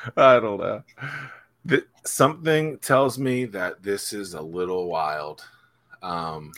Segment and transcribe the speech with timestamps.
[0.16, 0.82] I don't know.
[1.64, 5.44] The, something tells me that this is a little wild.
[6.02, 6.52] Um,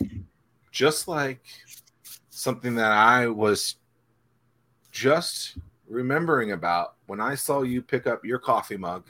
[0.70, 1.40] just like
[2.28, 3.76] something that I was
[4.92, 5.58] just
[5.88, 9.08] remembering about when I saw you pick up your coffee mug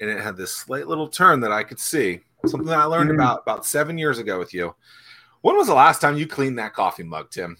[0.00, 2.20] and it had this slight little turn that I could see.
[2.46, 3.20] Something that I learned mm-hmm.
[3.20, 4.74] about about seven years ago with you.
[5.40, 7.56] When was the last time you cleaned that coffee mug, Tim?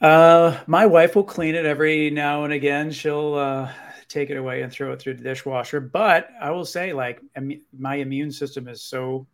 [0.00, 2.90] Uh, my wife will clean it every now and again.
[2.90, 3.70] She'll uh,
[4.08, 5.80] take it away and throw it through the dishwasher.
[5.80, 7.20] But I will say, like,
[7.78, 9.26] my immune system is so.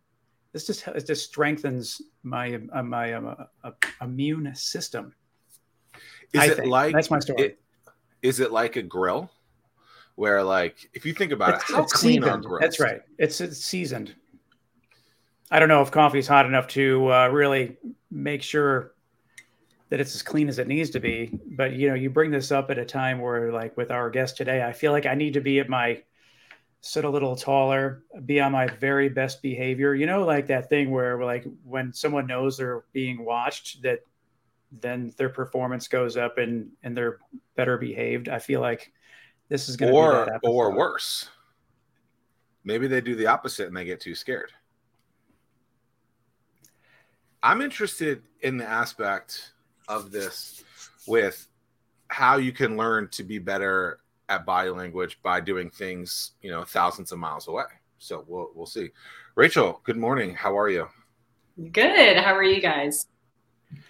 [0.51, 5.13] This just it just strengthens my uh, my uh, uh, immune system.
[6.31, 6.69] Is I it think.
[6.69, 7.41] like that's my story?
[7.41, 7.59] It,
[8.21, 9.29] is it like a grill,
[10.15, 12.25] where like if you think about it's, it, how clean seasoned.
[12.25, 12.61] are grills?
[12.61, 13.01] That's right.
[13.17, 14.15] It's, it's seasoned.
[15.51, 17.77] I don't know if coffee is hot enough to uh, really
[18.09, 18.94] make sure
[19.89, 21.39] that it's as clean as it needs to be.
[21.51, 24.37] But you know, you bring this up at a time where, like with our guest
[24.37, 26.01] today, I feel like I need to be at my
[26.81, 29.95] sit a little taller, be on my very best behavior.
[29.95, 34.01] You know, like that thing where like when someone knows they're being watched, that
[34.71, 37.19] then their performance goes up and and they're
[37.55, 38.29] better behaved.
[38.29, 38.91] I feel like
[39.49, 41.29] this is going to or or worse.
[42.63, 44.51] Maybe they do the opposite and they get too scared.
[47.43, 49.53] I'm interested in the aspect
[49.87, 50.63] of this
[51.07, 51.47] with
[52.07, 56.63] how you can learn to be better at body language by doing things, you know,
[56.63, 57.65] thousands of miles away.
[57.97, 58.89] So we'll we'll see.
[59.35, 60.33] Rachel, good morning.
[60.33, 60.87] How are you?
[61.71, 62.17] Good.
[62.17, 63.07] How are you guys?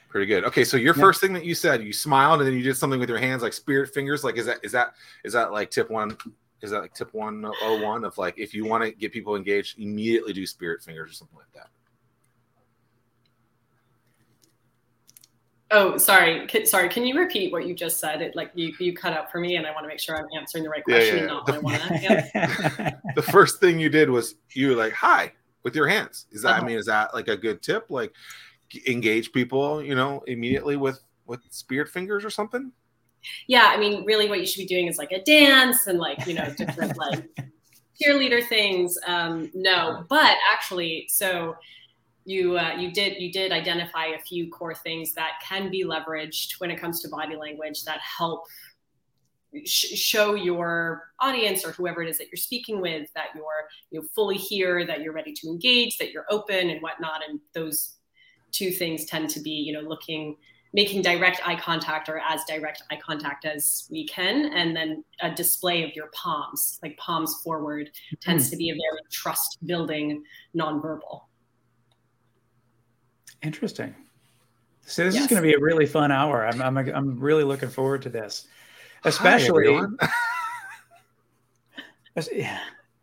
[0.09, 0.45] Pretty good.
[0.45, 1.01] Okay, so your yeah.
[1.01, 3.41] first thing that you said, you smiled and then you did something with your hands
[3.41, 4.23] like spirit fingers.
[4.23, 4.93] Like is that is that
[5.23, 6.17] is that like tip one?
[6.61, 9.35] Is that like tip one oh one of like if you want to get people
[9.35, 11.69] engaged, immediately do spirit fingers or something like that?
[15.71, 16.47] Oh, sorry.
[16.65, 16.89] sorry.
[16.89, 18.21] Can you repeat what you just said?
[18.21, 20.27] It like you you cut out for me, and I want to make sure I'm
[20.37, 21.17] answering the right question.
[21.17, 21.27] Yeah, yeah.
[21.27, 25.31] not the, what I want the first thing you did was you were like hi
[25.63, 26.27] with your hands.
[26.31, 26.61] Is that uh-huh.
[26.61, 27.87] I mean is that like a good tip?
[27.89, 28.13] Like
[28.87, 32.71] engage people, you know, immediately with with spirit fingers or something?
[33.47, 36.25] Yeah, I mean, really, what you should be doing is like a dance and like
[36.27, 37.27] you know different like
[38.01, 38.97] cheerleader things.
[39.07, 41.55] Um, no, but actually, so
[42.25, 46.59] you uh, you did you did identify a few core things that can be leveraged
[46.59, 48.45] when it comes to body language that help
[49.65, 54.01] sh- show your audience or whoever it is that you're speaking with that you're you
[54.01, 57.21] know, fully here that you're ready to engage that you're open and whatnot.
[57.27, 57.97] And those
[58.51, 60.35] two things tend to be you know looking
[60.73, 64.51] making direct eye contact or as direct eye contact as we can.
[64.53, 68.15] And then a display of your palms like palms forward mm-hmm.
[68.19, 70.23] tends to be a very trust building
[70.57, 71.21] nonverbal
[73.45, 73.93] Interesting.
[74.87, 75.23] So this yes.
[75.23, 76.47] is going to be a really fun hour.
[76.47, 78.47] I'm, I'm, I'm really looking forward to this,
[79.03, 79.79] especially,
[82.17, 82.25] Hi,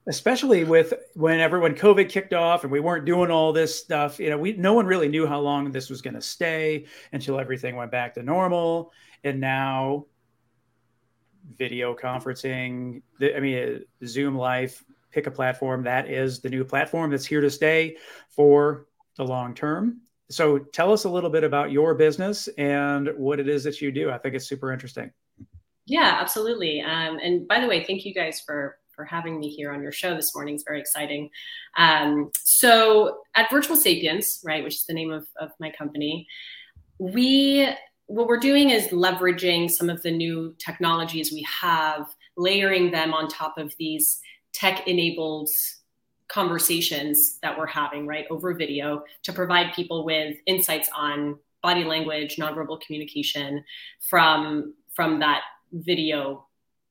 [0.07, 4.19] especially with whenever when everyone COVID kicked off and we weren't doing all this stuff.
[4.19, 7.39] You know, we no one really knew how long this was going to stay until
[7.39, 8.93] everything went back to normal.
[9.23, 10.07] And now,
[11.57, 13.03] video conferencing.
[13.21, 14.85] I mean, uh, Zoom Life.
[15.11, 17.97] Pick a platform that is the new platform that's here to stay
[18.31, 18.87] for
[19.17, 20.01] the long term
[20.33, 23.91] so tell us a little bit about your business and what it is that you
[23.93, 24.11] do.
[24.11, 25.11] I think it's super interesting.
[25.87, 26.81] Yeah, absolutely.
[26.81, 29.93] Um, and by the way, thank you guys for for having me here on your
[29.93, 30.55] show this morning.
[30.55, 31.31] It's very exciting.
[31.79, 36.27] Um, so at Virtual Sapiens, right, which is the name of, of my company,
[36.99, 37.69] we
[38.07, 42.07] what we're doing is leveraging some of the new technologies we have,
[42.37, 44.21] layering them on top of these
[44.53, 45.49] tech enabled
[46.33, 52.37] conversations that we're having, right, over video to provide people with insights on body language,
[52.37, 53.63] nonverbal communication
[54.09, 56.47] from from that video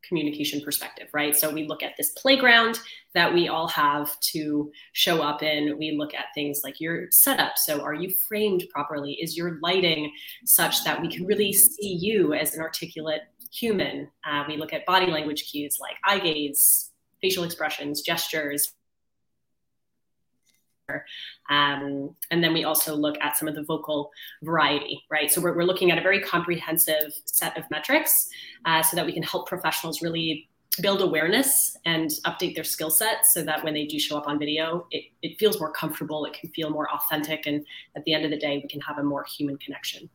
[0.07, 1.35] communication perspective, right?
[1.35, 2.79] So we look at this playground
[3.13, 5.77] that we all have to show up in.
[5.77, 7.53] We look at things like your setup.
[7.57, 9.13] So are you framed properly?
[9.13, 10.11] Is your lighting
[10.45, 13.21] such that we can really see you as an articulate
[13.51, 14.09] human?
[14.25, 16.89] Uh, we look at body language cues like eye gaze,
[17.21, 18.73] facial expressions, gestures,
[21.49, 24.11] um, and then we also look at some of the vocal
[24.41, 25.31] variety, right?
[25.31, 28.29] So we're, we're looking at a very comprehensive set of metrics
[28.65, 30.47] uh, so that we can help professionals really
[30.79, 34.39] build awareness and update their skill set so that when they do show up on
[34.39, 37.65] video, it, it feels more comfortable, it can feel more authentic, and
[37.95, 40.09] at the end of the day, we can have a more human connection.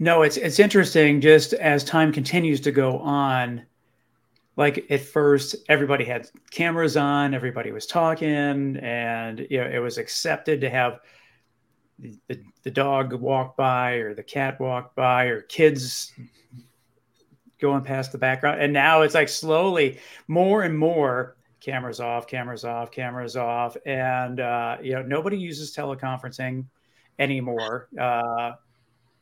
[0.00, 1.20] No, it's it's interesting.
[1.20, 3.66] Just as time continues to go on,
[4.58, 9.96] like at first everybody had cameras on everybody was talking and you know it was
[9.96, 11.00] accepted to have
[11.98, 16.12] the, the, dog walk by or the cat walk by or kids
[17.58, 18.60] going past the background.
[18.60, 23.76] And now it's like slowly more and more cameras off, cameras off, cameras off.
[23.84, 26.66] And, uh, you know, nobody uses teleconferencing
[27.18, 27.88] anymore.
[27.98, 28.52] Uh,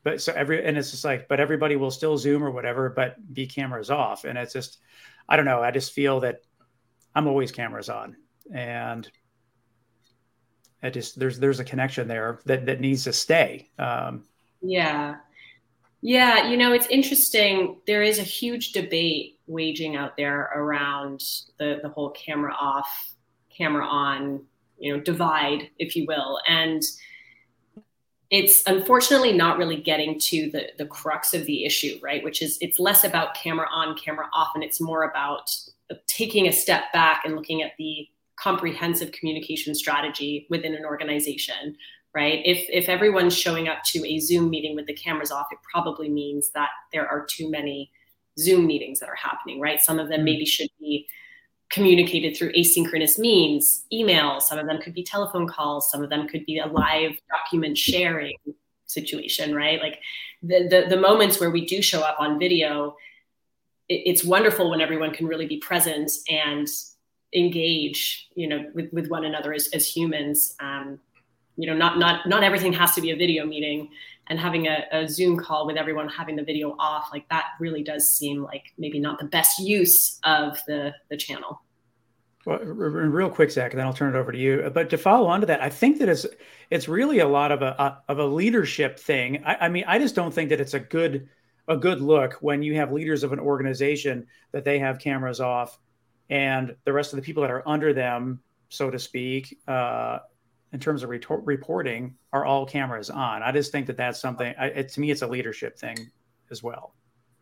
[0.04, 3.16] but so every, and it's just like, but everybody will still Zoom or whatever, but
[3.32, 4.24] be cameras off.
[4.24, 4.78] And it's just,
[5.28, 5.62] I don't know.
[5.62, 6.42] I just feel that
[7.14, 8.16] I'm always cameras on.
[8.54, 9.10] And
[10.82, 13.70] I just, there's, there's a connection there that, that needs to stay.
[13.78, 14.24] Um,
[14.62, 15.16] yeah.
[16.02, 17.80] Yeah, you know, it's interesting.
[17.86, 21.20] There is a huge debate waging out there around
[21.58, 23.14] the the whole camera off,
[23.50, 24.44] camera on,
[24.78, 26.38] you know, divide, if you will.
[26.46, 26.82] And
[28.30, 32.24] it's unfortunately not really getting to the the crux of the issue, right?
[32.24, 35.50] Which is it's less about camera on, camera off, and it's more about
[36.06, 41.76] taking a step back and looking at the comprehensive communication strategy within an organization
[42.16, 42.40] right?
[42.46, 46.08] If if everyone's showing up to a Zoom meeting with the cameras off, it probably
[46.08, 47.92] means that there are too many
[48.38, 49.80] Zoom meetings that are happening, right?
[49.80, 50.24] Some of them mm-hmm.
[50.24, 51.06] maybe should be
[51.70, 56.28] communicated through asynchronous means, emails, some of them could be telephone calls, some of them
[56.28, 58.36] could be a live document sharing
[58.86, 59.80] situation, right?
[59.80, 60.00] Like
[60.42, 62.96] the the, the moments where we do show up on video,
[63.88, 66.68] it, it's wonderful when everyone can really be present and
[67.34, 70.54] engage, you know, with, with one another as, as humans.
[70.60, 71.00] Um,
[71.56, 73.88] you know not not not everything has to be a video meeting
[74.28, 77.82] and having a, a, zoom call with everyone having the video off like that really
[77.82, 81.62] does seem like maybe not the best use of the the channel.
[82.44, 84.70] Well real quick zack and then i'll turn it over to you.
[84.72, 86.26] But to follow on to that i think that it's
[86.70, 89.42] it's really a lot of a, a of a leadership thing.
[89.44, 91.28] I, I mean i just don't think that it's a good
[91.68, 95.78] a good look when you have leaders of an organization that they have cameras off
[96.30, 100.18] and the rest of the people that are under them so to speak uh,
[100.76, 103.42] in terms of reporting are all cameras on.
[103.42, 104.54] I just think that that's something.
[104.60, 105.96] I, it, to me, it's a leadership thing
[106.50, 106.92] as well.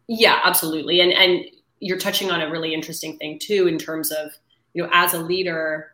[0.06, 1.00] Yeah, absolutely.
[1.00, 1.44] And and
[1.80, 4.30] you're touching on a really interesting thing too, in terms of
[4.72, 5.90] you know, as a leader,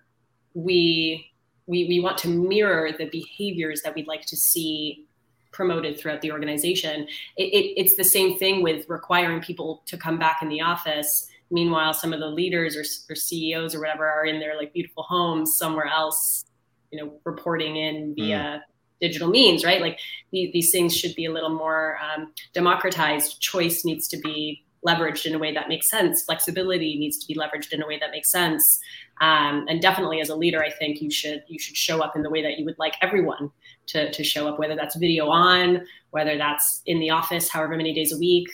[0.52, 1.32] we
[1.66, 5.06] we we want to mirror the behaviors that we'd like to see
[5.50, 7.08] promoted throughout the organization.
[7.38, 11.26] It, it, it's the same thing with requiring people to come back in the office.
[11.50, 15.04] Meanwhile, some of the leaders or, or CEOs or whatever are in their like beautiful
[15.04, 16.44] homes somewhere else
[16.90, 18.60] you know reporting in via mm.
[19.00, 19.80] digital means right?
[19.80, 19.98] Like
[20.32, 23.40] these, these things should be a little more um, democratized.
[23.40, 26.22] Choice needs to be leveraged in a way that makes sense.
[26.22, 28.80] Flexibility needs to be leveraged in a way that makes sense.
[29.20, 32.22] Um, and definitely as a leader i think you should you should show up in
[32.22, 33.50] the way that you would like everyone
[33.88, 37.92] to, to show up whether that's video on whether that's in the office however many
[37.92, 38.48] days a week.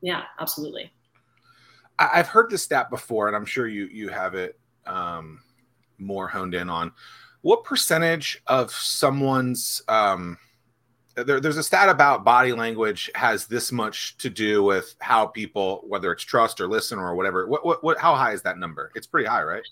[0.00, 0.90] Yeah absolutely.
[1.98, 5.40] I've heard this stat before and i'm sure you you have it um,
[5.98, 6.92] more honed in on.
[7.42, 10.38] What percentage of someone's um,
[11.16, 15.82] there, there's a stat about body language has this much to do with how people
[15.86, 18.90] whether it's trust or listen or whatever what, what, what how high is that number?
[18.94, 19.62] It's pretty high right?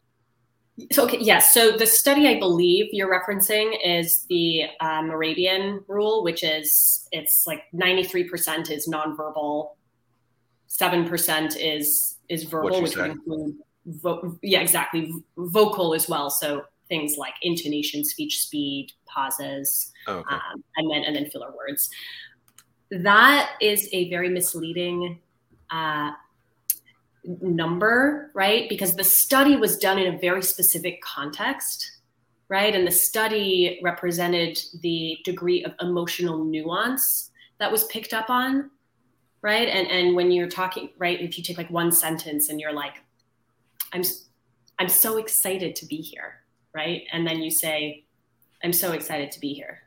[0.90, 1.52] So okay yes.
[1.52, 7.46] So the study i believe you're referencing is the uh, Mehrabian rule which is it's
[7.46, 9.70] like 93% is nonverbal
[10.68, 13.56] 7% is is verbal which would include
[13.86, 16.30] vo- yeah, exactly, vocal as well.
[16.30, 20.34] So things like intonation, speech speed, pauses, oh, okay.
[20.34, 21.90] um, and then and then filler words.
[22.90, 25.18] That is a very misleading
[25.70, 26.12] uh,
[27.24, 28.68] number, right?
[28.68, 31.90] Because the study was done in a very specific context,
[32.48, 32.74] right?
[32.74, 38.70] And the study represented the degree of emotional nuance that was picked up on,
[39.42, 39.68] right?
[39.68, 43.03] And and when you're talking, right, if you take like one sentence and you're like,
[43.94, 44.02] I'm
[44.78, 46.42] I'm so excited to be here,
[46.74, 47.02] right?
[47.12, 48.04] And then you say,
[48.62, 49.82] I'm so excited to be here.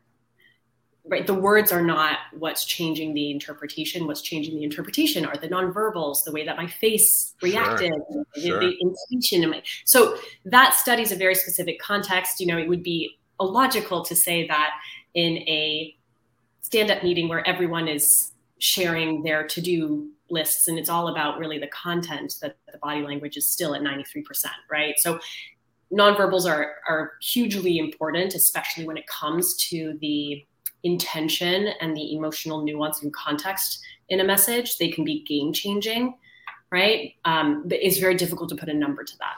[1.10, 1.26] Right?
[1.26, 4.08] The words are not what's changing the interpretation.
[4.08, 8.26] What's changing the interpretation are the nonverbals, the way that my face reacted, sure.
[8.36, 8.60] the, sure.
[8.60, 12.42] the intention in my so that studies a very specific context.
[12.42, 14.72] You know, it would be illogical to say that
[15.14, 15.96] in a
[16.62, 21.68] stand-up meeting where everyone is sharing their to-do lists and it's all about really the
[21.68, 24.24] content that the body language is still at 93%
[24.70, 24.96] right?
[24.98, 25.20] So
[25.92, 30.46] nonverbals are are hugely important especially when it comes to the
[30.84, 33.80] intention and the emotional nuance and context
[34.10, 34.78] in a message.
[34.78, 36.14] They can be game changing
[36.70, 37.14] right?
[37.24, 39.38] Um, but it's very difficult to put a number to that.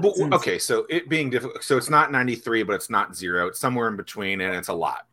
[0.00, 3.48] But, okay so it being difficult so it's not 93 but it's not zero.
[3.48, 5.06] It's somewhere in between and it's a lot.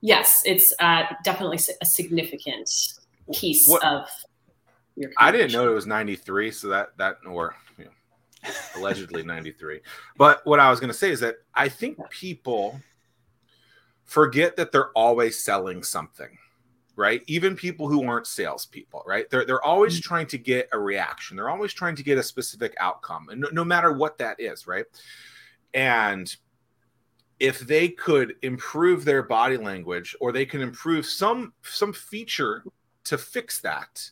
[0.00, 2.68] Yes it's uh, definitely a significant
[3.32, 4.08] piece what, of
[4.96, 7.90] your I didn't know it was 93, so that that or you know,
[8.74, 9.80] allegedly 93.
[10.16, 12.84] But what I was going to say is that I think people
[14.04, 16.38] forget that they're always selling something.
[16.96, 17.22] right?
[17.28, 19.30] Even people who aren't salespeople, right?
[19.30, 20.08] They're they're always Mm-hmm.
[20.08, 21.36] trying to get a reaction.
[21.36, 24.66] They're always trying to get a specific outcome, and no, no matter what that is,
[24.66, 24.86] right?
[25.74, 26.34] And
[27.40, 32.66] if they could improve their body language, or they can improve some some feature
[33.08, 34.10] to fix that,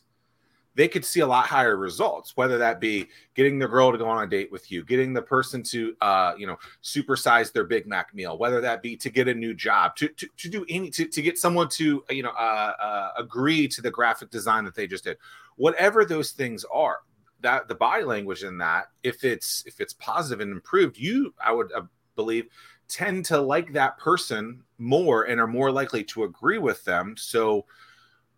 [0.75, 2.37] they could see a lot higher results.
[2.37, 5.21] Whether that be getting the girl to go on a date with you, getting the
[5.21, 9.27] person to uh, you know supersize their Big Mac meal, whether that be to get
[9.27, 12.33] a new job, to to, to do any to, to get someone to you know
[12.37, 15.17] uh, uh, agree to the graphic design that they just did,
[15.55, 16.99] whatever those things are.
[17.41, 21.51] That the body language in that, if it's if it's positive and improved, you I
[21.51, 21.81] would uh,
[22.15, 22.47] believe
[22.87, 27.15] tend to like that person more and are more likely to agree with them.
[27.17, 27.65] So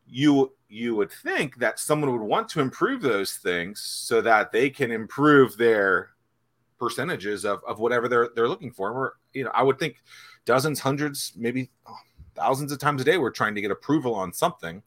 [0.10, 4.70] you you would think that someone would want to improve those things so that they
[4.70, 6.12] can improve their
[6.78, 8.94] percentages of, of whatever they're they're looking for.
[8.94, 10.02] We're you know I would think
[10.46, 11.70] dozens, hundreds, maybe
[12.36, 14.82] thousands of times a day we're trying to get approval on something.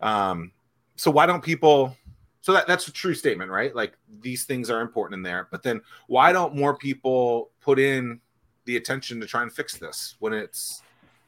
[0.00, 0.52] Um,
[0.96, 1.96] so why don't people?
[2.40, 3.74] So that, that's a true statement, right?
[3.74, 8.20] Like these things are important in there, but then why don't more people put in
[8.66, 10.82] the attention to try and fix this when it's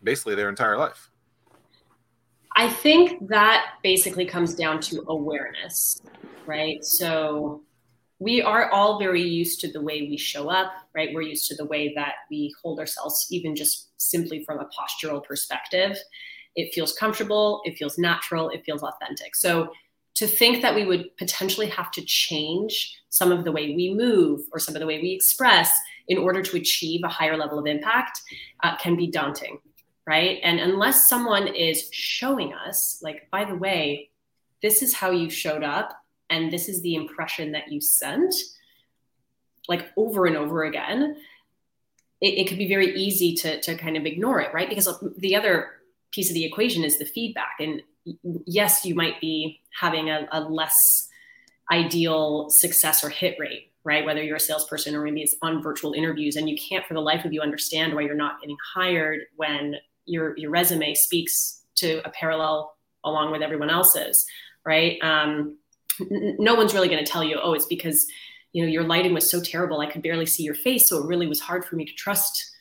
[0.04, 1.10] basically their entire life?
[2.58, 6.02] I think that basically comes down to awareness,
[6.44, 6.84] right?
[6.84, 7.62] So
[8.18, 11.10] we are all very used to the way we show up, right?
[11.14, 15.22] We're used to the way that we hold ourselves, even just simply from a postural
[15.22, 15.96] perspective.
[16.56, 19.36] It feels comfortable, it feels natural, it feels authentic.
[19.36, 19.68] So
[20.16, 24.40] to think that we would potentially have to change some of the way we move
[24.50, 25.70] or some of the way we express
[26.08, 28.20] in order to achieve a higher level of impact
[28.64, 29.60] uh, can be daunting
[30.08, 30.40] right?
[30.42, 34.08] And unless someone is showing us, like, by the way,
[34.62, 38.34] this is how you showed up and this is the impression that you sent,
[39.68, 41.18] like over and over again,
[42.22, 44.70] it, it could be very easy to, to kind of ignore it, right?
[44.70, 44.88] Because
[45.18, 45.72] the other
[46.10, 47.56] piece of the equation is the feedback.
[47.60, 47.82] And
[48.46, 51.06] yes, you might be having a, a less
[51.70, 54.06] ideal success or hit rate, right?
[54.06, 57.00] Whether you're a salesperson or maybe it's on virtual interviews, and you can't for the
[57.00, 59.76] life of you understand why you're not getting hired when
[60.08, 62.74] your your resume speaks to a parallel
[63.04, 64.26] along with everyone else's,
[64.64, 64.98] right?
[65.02, 65.56] Um,
[66.00, 68.06] n- no one's really going to tell you, oh, it's because
[68.52, 71.06] you know your lighting was so terrible, I could barely see your face, so it
[71.06, 72.54] really was hard for me to trust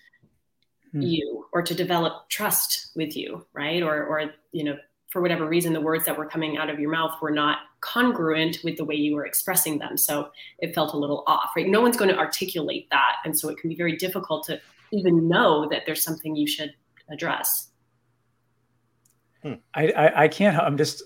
[0.94, 1.02] Hmm.
[1.02, 3.84] you or to develop trust with you, right?
[3.84, 4.78] Or or you know
[5.10, 8.60] for whatever reason the words that were coming out of your mouth were not congruent
[8.64, 11.80] with the way you were expressing them so it felt a little off right no
[11.82, 14.60] one's going to articulate that and so it can be very difficult to
[14.92, 16.74] even know that there's something you should
[17.10, 17.70] address
[19.74, 20.58] I, I, I can't.
[20.58, 21.04] I'm just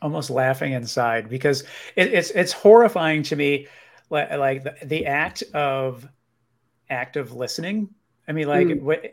[0.00, 1.62] almost laughing inside because
[1.96, 3.66] it, it's it's horrifying to me,
[4.10, 6.06] like, like the, the act of
[6.90, 7.88] active listening.
[8.26, 8.80] I mean, like, Mm.
[8.82, 9.04] what,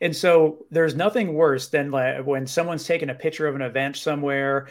[0.00, 3.96] and so there's nothing worse than like when someone's taking a picture of an event
[3.96, 4.68] somewhere,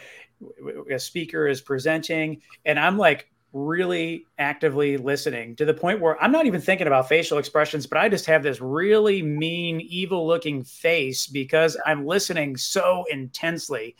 [0.90, 6.32] a speaker is presenting, and I'm like really actively listening to the point where I'm
[6.32, 10.64] not even thinking about facial expressions, but I just have this really mean, evil looking
[10.64, 13.94] face because I'm listening so intensely.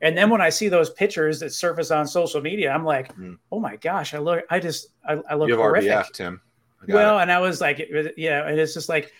[0.00, 3.36] And then when I see those pictures that surface on social media, I'm like, Mm.
[3.52, 5.90] oh my gosh, I look, I just, I, I look You have horrific.
[5.90, 6.40] RBF, Tim.
[6.88, 7.22] Well, it.
[7.22, 7.86] and I was like,
[8.16, 9.12] yeah, and it's just like,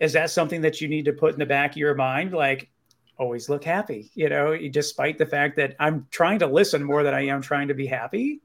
[0.00, 2.32] is that something that you need to put in the back of your mind?
[2.32, 2.70] Like,
[3.18, 7.12] always look happy, you know, despite the fact that I'm trying to listen more than
[7.12, 8.40] I am trying to be happy.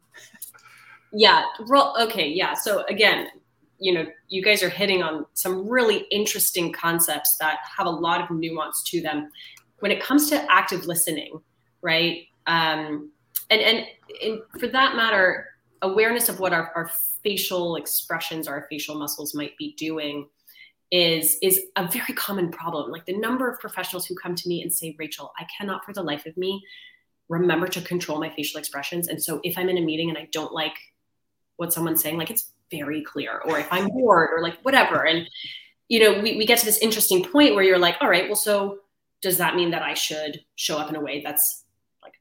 [1.17, 1.43] Yeah
[2.00, 3.27] okay yeah so again
[3.79, 8.21] you know you guys are hitting on some really interesting concepts that have a lot
[8.21, 9.29] of nuance to them.
[9.79, 11.39] When it comes to active listening
[11.81, 13.12] right um
[13.50, 13.86] and and,
[14.24, 15.50] and for that matter
[15.83, 16.89] awareness of what our, our
[17.24, 20.27] facial expressions our facial muscles might be doing
[20.89, 22.91] is is a very common problem.
[22.91, 25.93] Like the number of professionals who come to me and say rachel i cannot for
[25.93, 26.63] the life of me
[27.29, 30.27] remember to control my facial expressions and so if i'm in a meeting and i
[30.31, 30.77] don't like
[31.57, 35.05] what someone's saying like it's very clear or if i'm bored or like whatever.
[35.05, 35.27] And
[35.87, 38.35] you know we, we get to this interesting point where you're like all right well
[38.35, 38.79] so
[39.21, 41.63] does that mean that i should show up in a way that's
[42.03, 42.13] like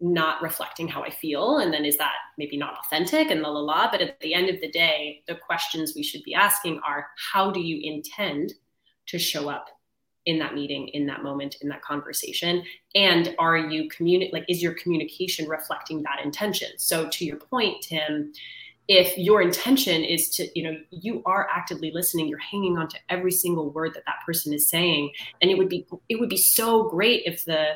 [0.00, 1.58] not reflecting how i feel?
[1.58, 3.90] And then is that maybe not authentic and la la la?
[3.90, 7.50] But at the end of the day the questions we should be asking are how
[7.50, 8.54] do you intend
[9.06, 9.66] to show up
[10.26, 12.62] in that meeting in that moment in that conversation?
[12.94, 16.68] And are you communi- like is your communication reflecting that intention?
[16.78, 18.32] So to your point tim
[18.88, 22.98] if your intention is to you know you are actively listening you're hanging on to
[23.08, 26.36] every single word that that person is saying and it would be it would be
[26.36, 27.72] so great if the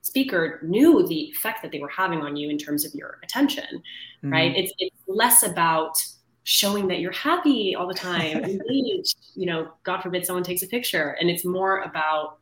[0.00, 3.82] speaker knew the effect that they were having on you in terms of your attention
[4.22, 4.32] Mm-hmm.
[4.32, 5.98] right it's, it's less about
[6.44, 10.66] showing that you're happy all the time engaged you know god forbid someone takes a
[10.66, 12.38] picture and it's more about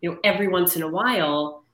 [0.00, 1.64] you know every once in a while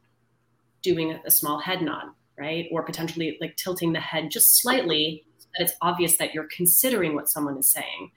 [0.83, 2.07] doing a small head nod,
[2.39, 2.67] right?
[2.71, 7.15] Or potentially like tilting the head just slightly so that it's obvious that you're considering
[7.15, 8.11] what someone is saying.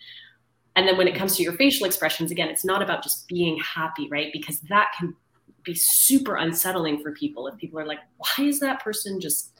[0.76, 3.58] And then when it comes to your facial expressions, again, it's not about just being
[3.60, 4.30] happy, right?
[4.34, 5.16] Because that can
[5.64, 9.52] be super unsettling for people if people are like, why is that person just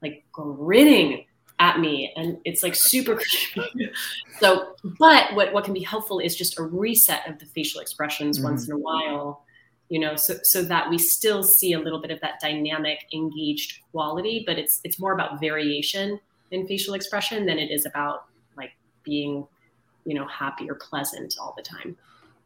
[0.00, 1.26] like grinning
[1.62, 2.12] at me?
[2.16, 3.14] And it's like super
[3.54, 3.90] creepy.
[4.40, 8.38] so, but what, what can be helpful is just a reset of the facial expressions
[8.38, 8.48] mm-hmm.
[8.48, 9.44] once in a while
[9.88, 13.80] you know so so that we still see a little bit of that dynamic engaged
[13.90, 16.18] quality but it's it's more about variation
[16.50, 18.24] in facial expression than it is about
[18.56, 18.70] like
[19.04, 19.46] being
[20.06, 21.94] you know happy or pleasant all the time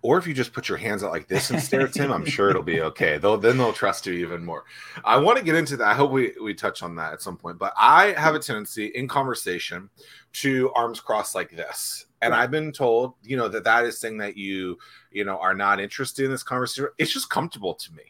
[0.06, 2.24] or if you just put your hands out like this and stare at Tim, I'm
[2.36, 3.18] sure it'll be okay.
[3.18, 4.64] They'll then they'll trust you even more.
[5.04, 5.88] I want to get into that.
[5.88, 7.58] I hope we we touch on that at some point.
[7.58, 9.90] But I have a tendency in conversation
[10.34, 14.18] to arms crossed like this, and I've been told, you know, that that is saying
[14.18, 14.78] that you,
[15.10, 16.88] you know, are not interested in this conversation.
[16.98, 18.04] It's just comfortable to me,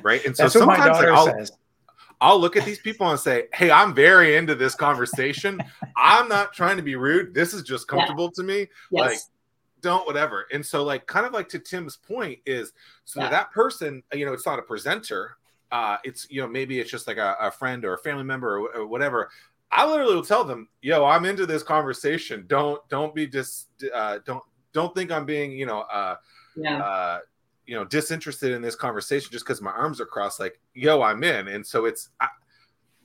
[0.00, 0.24] right?
[0.24, 1.52] And so sometimes like, I'll, says.
[2.22, 5.62] I'll look at these people and say, "Hey, I'm very into this conversation.
[5.98, 7.34] I'm not trying to be rude.
[7.34, 8.36] This is just comfortable yeah.
[8.36, 8.58] to me.
[8.60, 8.70] Yes.
[8.90, 9.18] Like,
[9.82, 12.72] don't whatever." And so, like, kind of like to Tim's point is,
[13.04, 13.28] so yeah.
[13.30, 15.36] that person, you know, it's not a presenter.
[15.70, 18.58] Uh, it's you know maybe it's just like a, a friend or a family member
[18.58, 19.30] or, or whatever.
[19.70, 22.44] I literally will tell them, "Yo, I'm into this conversation.
[22.46, 26.16] Don't don't be just uh, don't don't think I'm being you know uh,
[26.54, 26.78] yeah.
[26.78, 27.18] uh,
[27.66, 30.38] you know disinterested in this conversation just because my arms are crossed.
[30.38, 32.28] Like, yo, I'm in." And so it's I,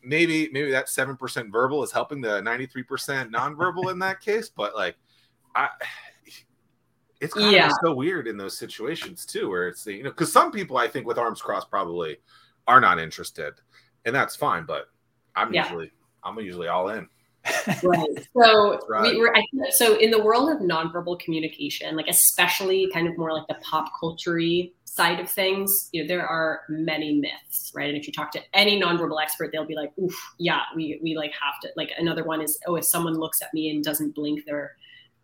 [0.03, 4.19] maybe maybe that seven percent verbal is helping the ninety three percent nonverbal in that
[4.19, 4.97] case, but like
[5.55, 5.69] I.
[7.19, 7.67] It's kind yeah.
[7.67, 10.77] of so weird in those situations too, where it's the you know because some people
[10.77, 12.17] I think with arms crossed probably
[12.67, 13.53] are not interested,
[14.05, 14.65] and that's fine.
[14.65, 14.85] But
[15.35, 15.63] I'm yeah.
[15.63, 15.91] usually
[16.23, 17.07] I'm usually all in.
[17.83, 18.27] right.
[18.39, 19.13] So right.
[19.13, 23.33] we were I, so in the world of nonverbal communication, like especially kind of more
[23.33, 24.39] like the pop culture
[24.83, 27.87] side of things, you know, there are many myths, right?
[27.87, 31.15] And if you talk to any nonverbal expert, they'll be like, "Oof, yeah, we we
[31.15, 34.13] like have to." Like another one is, "Oh, if someone looks at me and doesn't
[34.13, 34.75] blink, they're."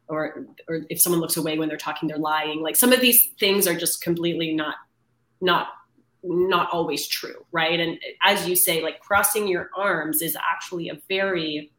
[0.09, 2.61] Or, or if someone looks away when they're talking, they're lying.
[2.61, 4.75] Like some of these things are just completely not,
[5.41, 5.67] not
[6.23, 7.79] not always true, right?
[7.79, 11.71] And as you say, like crossing your arms is actually a very,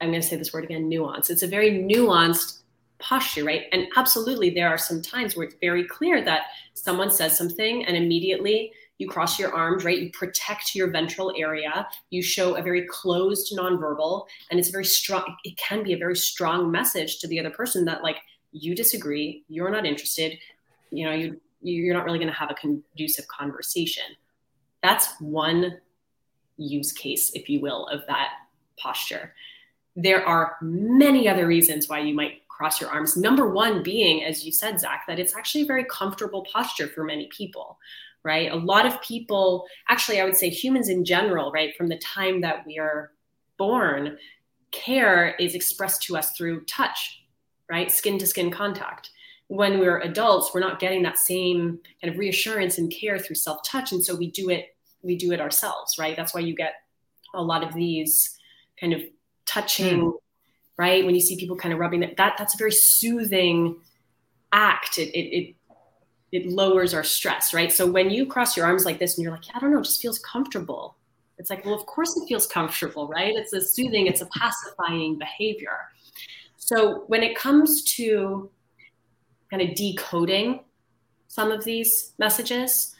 [0.00, 1.28] I'm going to say this word again, nuance.
[1.28, 2.60] It's a very nuanced
[2.98, 3.64] posture, right?
[3.72, 7.96] And absolutely, there are some times where it's very clear that someone says something and
[7.96, 9.98] immediately you cross your arms, right?
[9.98, 11.88] You protect your ventral area.
[12.10, 15.24] You show a very closed nonverbal, and it's very strong.
[15.42, 18.18] It can be a very strong message to the other person that, like,
[18.52, 20.38] you disagree, you're not interested.
[20.90, 24.04] You know, you you're not really going to have a conducive conversation.
[24.82, 25.78] That's one
[26.56, 28.30] use case, if you will, of that
[28.78, 29.34] posture.
[29.96, 33.16] There are many other reasons why you might cross your arms.
[33.16, 37.04] Number one being, as you said, Zack, that it's actually a very comfortable posture for
[37.04, 37.78] many people,
[38.24, 38.50] right?
[38.50, 42.40] A lot of people, actually, I would say humans in general, right, from the time
[42.42, 43.12] that we are
[43.58, 44.18] born,
[44.70, 47.24] care is expressed to us through touch,
[47.68, 47.90] right?
[47.90, 49.10] Skin to skin contact
[49.50, 53.90] when we're adults, we're not getting that same kind of reassurance and care through self-touch.
[53.90, 56.16] And so we do it, we do it ourselves, right?
[56.16, 56.74] That's why you get
[57.34, 58.38] a lot of these
[58.78, 59.00] kind of
[59.46, 60.12] touching, mm.
[60.78, 61.04] right?
[61.04, 63.80] When you see people kind of rubbing that, that that's a very soothing
[64.52, 64.98] act.
[64.98, 65.56] It, it, it
[66.32, 67.72] it lowers our stress, right?
[67.72, 69.80] So when you cross your arms like this and you're like, yeah, I don't know,
[69.80, 70.96] it just feels comfortable.
[71.38, 73.34] It's like, well, of course it feels comfortable, right?
[73.34, 75.78] It's a soothing, it's a pacifying behavior.
[76.56, 78.50] So when it comes to
[79.50, 80.60] kind of decoding
[81.28, 82.94] some of these messages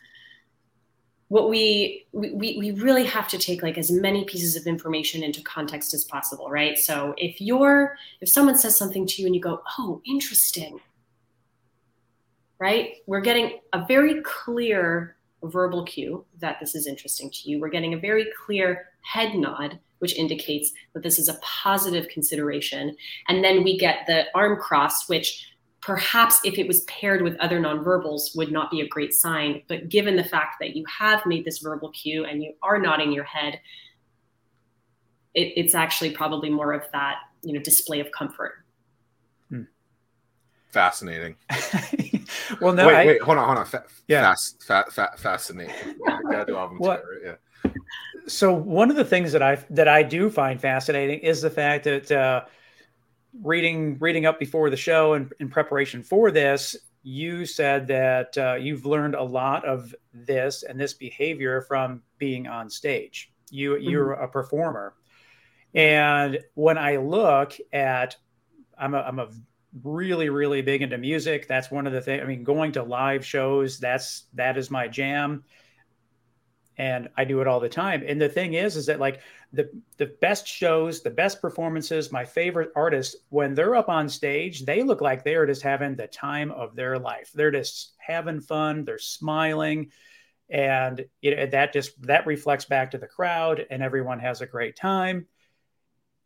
[1.28, 5.40] what we, we we really have to take like as many pieces of information into
[5.42, 9.40] context as possible right so if you're if someone says something to you and you
[9.40, 10.80] go oh interesting
[12.60, 12.96] right?
[13.06, 17.58] We're getting a very clear verbal cue that this is interesting to you.
[17.58, 22.96] We're getting a very clear head nod which indicates that this is a positive consideration.
[23.28, 25.46] And then we get the arm cross which
[25.82, 29.62] perhaps if it was paired with other nonverbals would not be a great sign.
[29.66, 33.12] But given the fact that you have made this verbal cue and you are nodding
[33.12, 33.60] your head
[35.34, 38.59] it, it's actually probably more of that you know display of comfort.
[40.70, 41.36] Fascinating.
[42.60, 43.66] Well no wait I, wait hold on hold on.
[43.66, 44.22] Fa- yeah.
[44.22, 45.74] fast, fa- fa- fascinating.
[46.78, 47.70] What, yeah.
[48.26, 51.84] So one of the things that i that i do find fascinating is the fact
[51.84, 52.44] that uh,
[53.42, 58.54] reading reading up before the show and in preparation for this, you said that uh,
[58.54, 63.32] you've learned a lot of this and this behavior from being on stage.
[63.50, 63.88] You mm-hmm.
[63.88, 64.94] you're a performer,
[65.74, 68.16] and when I look at,
[68.78, 69.28] I'm a I'm a
[69.82, 71.46] really really big into music.
[71.48, 72.22] That's one of the things.
[72.22, 75.44] I mean, going to live shows that's that is my jam.
[76.76, 78.02] and I do it all the time.
[78.06, 79.20] And the thing is, is that like
[79.52, 84.64] the the best shows, the best performances, my favorite artists, when they're up on stage,
[84.64, 87.30] they look like they are just having the time of their life.
[87.34, 88.84] They're just having fun.
[88.84, 89.90] They're smiling,
[90.48, 94.46] and you know, that just that reflects back to the crowd, and everyone has a
[94.46, 95.26] great time.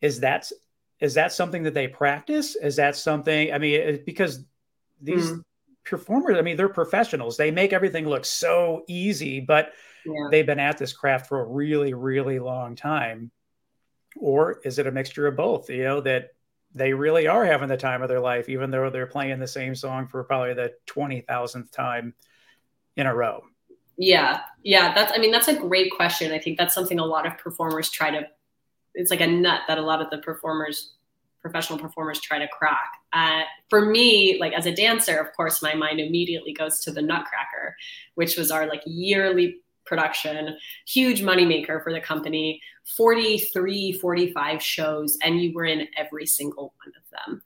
[0.01, 0.51] Is that
[1.05, 2.57] is that something that they practice?
[2.57, 3.53] Is that something?
[3.53, 4.43] I mean, because
[5.03, 5.43] these mm.
[5.85, 7.37] performers, I mean, they're professionals.
[7.37, 9.73] They make everything look so easy, but
[10.07, 10.29] yeah.
[10.31, 13.31] they've been at this craft for a really, really long time.
[14.17, 15.69] Or is it a mixture of both?
[15.69, 16.31] You know, that
[16.75, 19.75] they really are having the time of their life, even though they're playing the same
[19.75, 22.15] song for probably the 20,000th time
[22.97, 23.45] in a row.
[23.99, 24.41] Yeah.
[24.63, 24.95] Yeah.
[24.95, 26.33] That's, I mean, that's a great question.
[26.33, 28.27] I think that's something a lot of performers try to,
[28.95, 30.94] it's like a nut that a lot of the performers
[31.45, 32.91] professional performers try to crack.
[33.13, 37.03] Uh, for me, like as a dancer, of course, my mind immediately goes to the
[37.03, 37.77] Nutcracker,
[38.15, 40.57] which was our like yearly production,
[40.89, 42.63] huge moneymaker for the company,
[42.97, 47.43] 43, 45 shows, and you were in every single one of them.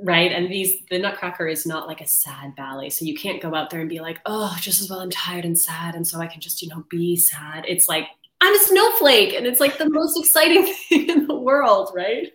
[0.00, 0.30] Right.
[0.30, 2.90] And these, the Nutcracker is not like a sad ballet.
[2.90, 5.44] So you can't go out there and be like, oh, just as well I'm tired
[5.44, 5.96] and sad.
[5.96, 7.64] And so I can just, you know, be sad.
[7.66, 8.04] It's like
[8.40, 12.32] I'm a snowflake and it's like the most exciting thing in the world, right?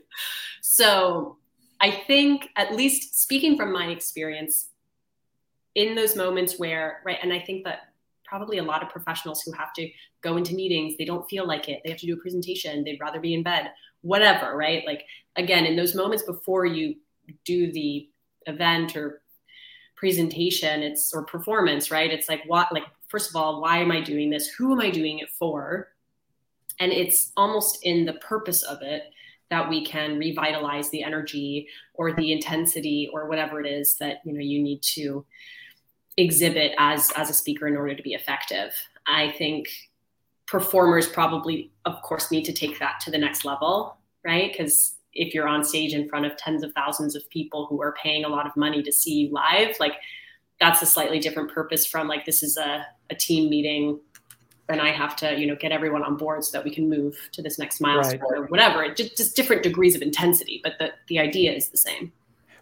[0.62, 1.38] So
[1.80, 4.70] I think, at least speaking from my experience,
[5.76, 7.80] in those moments where, right, and I think that
[8.26, 9.90] probably a lot of professionals who have to
[10.22, 13.00] go into meetings, they don't feel like it, they have to do a presentation, they'd
[13.00, 14.84] rather be in bed, whatever, right?
[14.86, 16.96] Like, again, in those moments before you
[17.46, 18.10] do the
[18.48, 19.22] event or
[19.96, 22.12] presentation, it's or performance, right?
[22.12, 24.48] It's like, what, like, first of all, why am I doing this?
[24.48, 25.93] Who am I doing it for?
[26.80, 29.04] And it's almost in the purpose of it
[29.50, 34.34] that we can revitalize the energy or the intensity or whatever it is that you
[34.34, 35.26] know you need to
[36.18, 38.74] exhibit as as a speaker in order to be effective.
[39.06, 39.68] I think
[40.48, 44.52] performers probably of course need to take that to the next level right?
[44.52, 47.94] Because if you're on stage in front of tens of thousands of people who are
[48.02, 49.94] paying a lot of money to see you live like
[50.60, 54.00] that's a slightly different purpose from like this is a, a team meeting
[54.68, 57.18] then I have to, you know, get everyone on board so that we can move
[57.34, 58.40] to this next milestone right.
[58.40, 58.94] or whatever.
[58.94, 62.12] Just, just different degrees of intensity, but the, the idea is the same.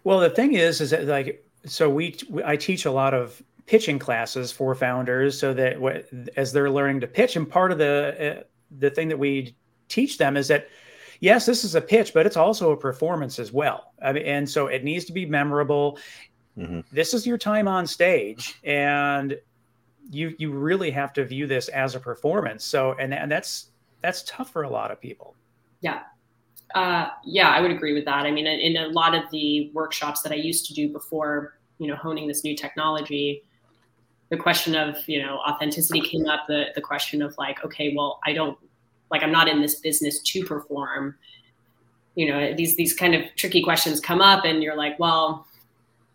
[0.04, 4.00] Well, the thing is, is that like, so we, I teach a lot of pitching
[4.00, 8.38] classes for founders so that what, as they're learning to pitch and part of the,
[8.38, 8.42] uh,
[8.78, 9.54] the thing that we
[9.88, 10.68] teach them is that,
[11.20, 13.92] yes, this is a pitch, but it's also a performance as well.
[14.02, 15.98] I mean, and so it needs to be memorable.
[16.58, 16.80] Mm-hmm.
[16.90, 19.38] This is your time on stage and
[20.10, 22.64] you you really have to view this as a performance.
[22.64, 23.70] So and and that's
[24.02, 25.34] that's tough for a lot of people.
[25.80, 26.00] Yeah.
[26.74, 28.24] Uh, yeah, I would agree with that.
[28.24, 31.86] I mean, in a lot of the workshops that I used to do before, you
[31.86, 33.42] know, honing this new technology,
[34.30, 36.46] the question of, you know, authenticity came up.
[36.48, 38.58] The the question of like, okay, well, I don't
[39.10, 41.16] like I'm not in this business to perform.
[42.14, 45.46] You know, these these kind of tricky questions come up, and you're like, well,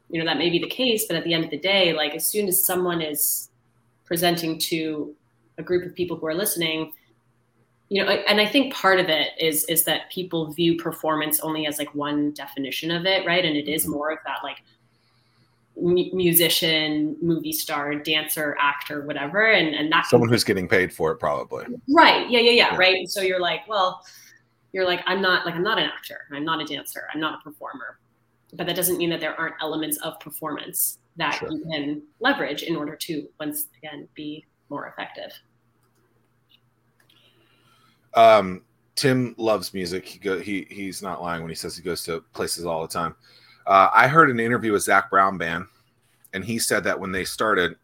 [0.09, 2.15] you know, that may be the case, but at the end of the day, like
[2.15, 3.46] as soon as someone is
[4.07, 5.13] presenting to
[5.59, 6.91] a group of people who are listening
[7.89, 11.65] you know and i think part of it is is that people view performance only
[11.67, 13.45] as like one definition of it right?
[13.45, 13.93] And it is mm-hmm.
[13.93, 14.57] more of that like
[15.79, 21.17] musician movie star dancer actor whatever and and that someone who's getting paid for it
[21.17, 21.65] probably.
[21.87, 22.27] Right.
[22.29, 22.71] Yeah, yeah yeah.
[22.71, 22.77] Yeah.
[22.77, 22.95] Right?
[22.95, 24.03] And so you're like well
[24.73, 26.21] you're like i'm not like i'm not an actor.
[26.31, 27.07] I'm not a dancer.
[27.13, 27.99] I'm not a performer.
[28.53, 31.51] But that doesn't mean that there aren't elements of performance that sure.
[31.51, 35.31] you can leverage in order to once again be more effective.
[38.13, 38.63] Um,
[38.95, 40.05] Tim loves music.
[40.05, 42.87] He go, he he's not lying when he says he goes to places all the
[42.87, 43.15] time.
[43.65, 45.65] Uh, I heard an interview with Zac Brown band,
[46.33, 47.75] and he said that when they started,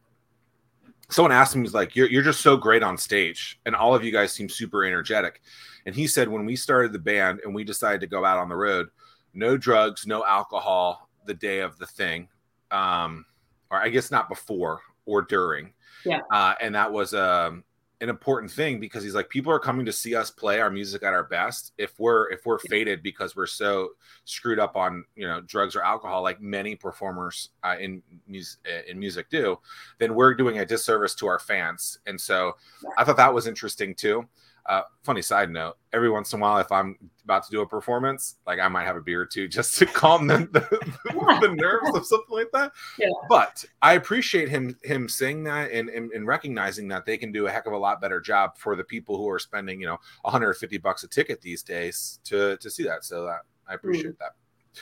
[1.10, 4.04] someone asked him, "He's like, you're you're just so great on stage, and all of
[4.04, 5.42] you guys seem super energetic."
[5.86, 8.50] And he said, when we started the band and we decided to go out on
[8.50, 8.88] the road,
[9.34, 12.28] no drugs, no alcohol the day of the thing
[12.74, 13.26] um,
[13.72, 15.74] or I guess not before or during.
[16.06, 16.20] Yeah.
[16.32, 17.64] Uh, and that was um,
[18.02, 21.04] an important thing because he's like, people are coming to see us play our music
[21.04, 21.72] at our best.
[21.78, 23.92] If we're if we're faded because we're so
[24.26, 29.00] screwed up on you know drugs or alcohol, like many performers uh, in music in
[29.00, 29.58] music do,
[30.00, 32.00] then we're doing a disservice to our fans.
[32.06, 32.90] And so yeah.
[32.98, 34.28] I thought that was interesting too.
[34.66, 37.68] Uh, funny side note: every once in a while, if I'm about to do a
[37.68, 41.54] performance, like I might have a beer or two just to calm the, the, the
[41.54, 42.72] nerves of something like that.
[42.98, 43.10] Yeah.
[43.28, 47.48] But I appreciate him him saying that and, and, and recognizing that they can do
[47.48, 49.98] a heck of a lot better job for the people who are spending you know
[50.22, 53.04] 150 bucks a ticket these days to to see that.
[53.04, 54.20] So that I appreciate mm.
[54.20, 54.36] that.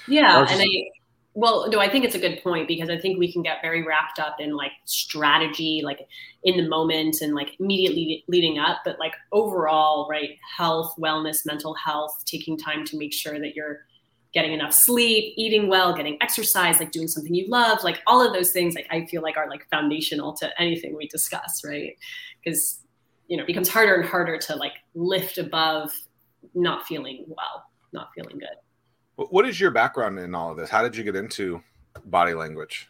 [0.07, 1.00] Yeah, just, and I
[1.33, 3.83] well no i think it's a good point because i think we can get very
[3.83, 6.07] wrapped up in like strategy like
[6.43, 8.79] in the moment and like immediately leading up.
[8.83, 13.85] But like overall right health wellness mental health taking time to make sure that you're
[14.33, 18.31] getting enough sleep eating well getting exercise like doing something you love like all of
[18.31, 21.97] those things like i feel like are like foundational to anything we discuss right?
[22.41, 22.79] Because
[23.27, 25.91] you know it becomes harder and harder to like lift above
[26.55, 28.55] not feeling well not feeling good
[29.29, 30.69] what is your background in all of this?
[30.69, 31.62] How did you get into
[32.05, 32.88] body language?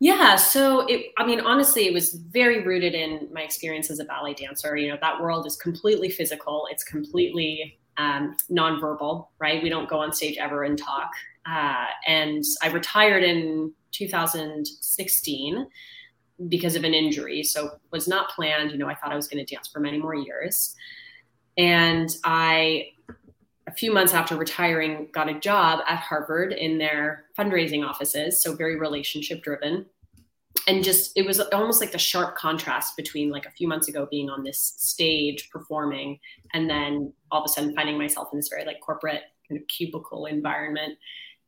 [0.00, 4.04] Yeah, so it, I mean, honestly, it was very rooted in my experience as a
[4.04, 4.76] ballet dancer.
[4.76, 9.62] You know, that world is completely physical, it's completely um, nonverbal, right?
[9.62, 11.10] We don't go on stage ever and talk.
[11.46, 15.66] Uh, and I retired in 2016
[16.48, 17.42] because of an injury.
[17.42, 18.72] So was not planned.
[18.72, 20.74] You know, I thought I was going to dance for many more years.
[21.56, 22.88] And I
[23.74, 28.42] few months after retiring, got a job at Harvard in their fundraising offices.
[28.42, 29.86] So very relationship driven.
[30.68, 34.06] And just, it was almost like the sharp contrast between like a few months ago
[34.10, 36.20] being on this stage performing
[36.52, 39.66] and then all of a sudden finding myself in this very like corporate kind of
[39.68, 40.96] cubicle environment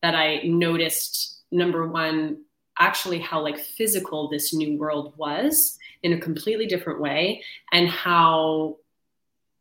[0.03, 2.43] that I noticed number one,
[2.79, 8.77] actually how like physical this new world was in a completely different way and how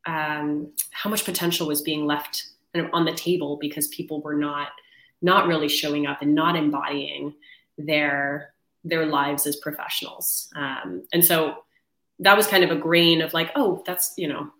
[0.05, 4.35] um, how much potential was being left kind of on the table because people were
[4.35, 4.69] not
[5.21, 7.33] not really showing up and not embodying
[7.77, 10.49] their their lives as professionals.
[10.55, 11.63] Um, and so
[12.19, 14.51] that was kind of a grain of like, oh, that's you know,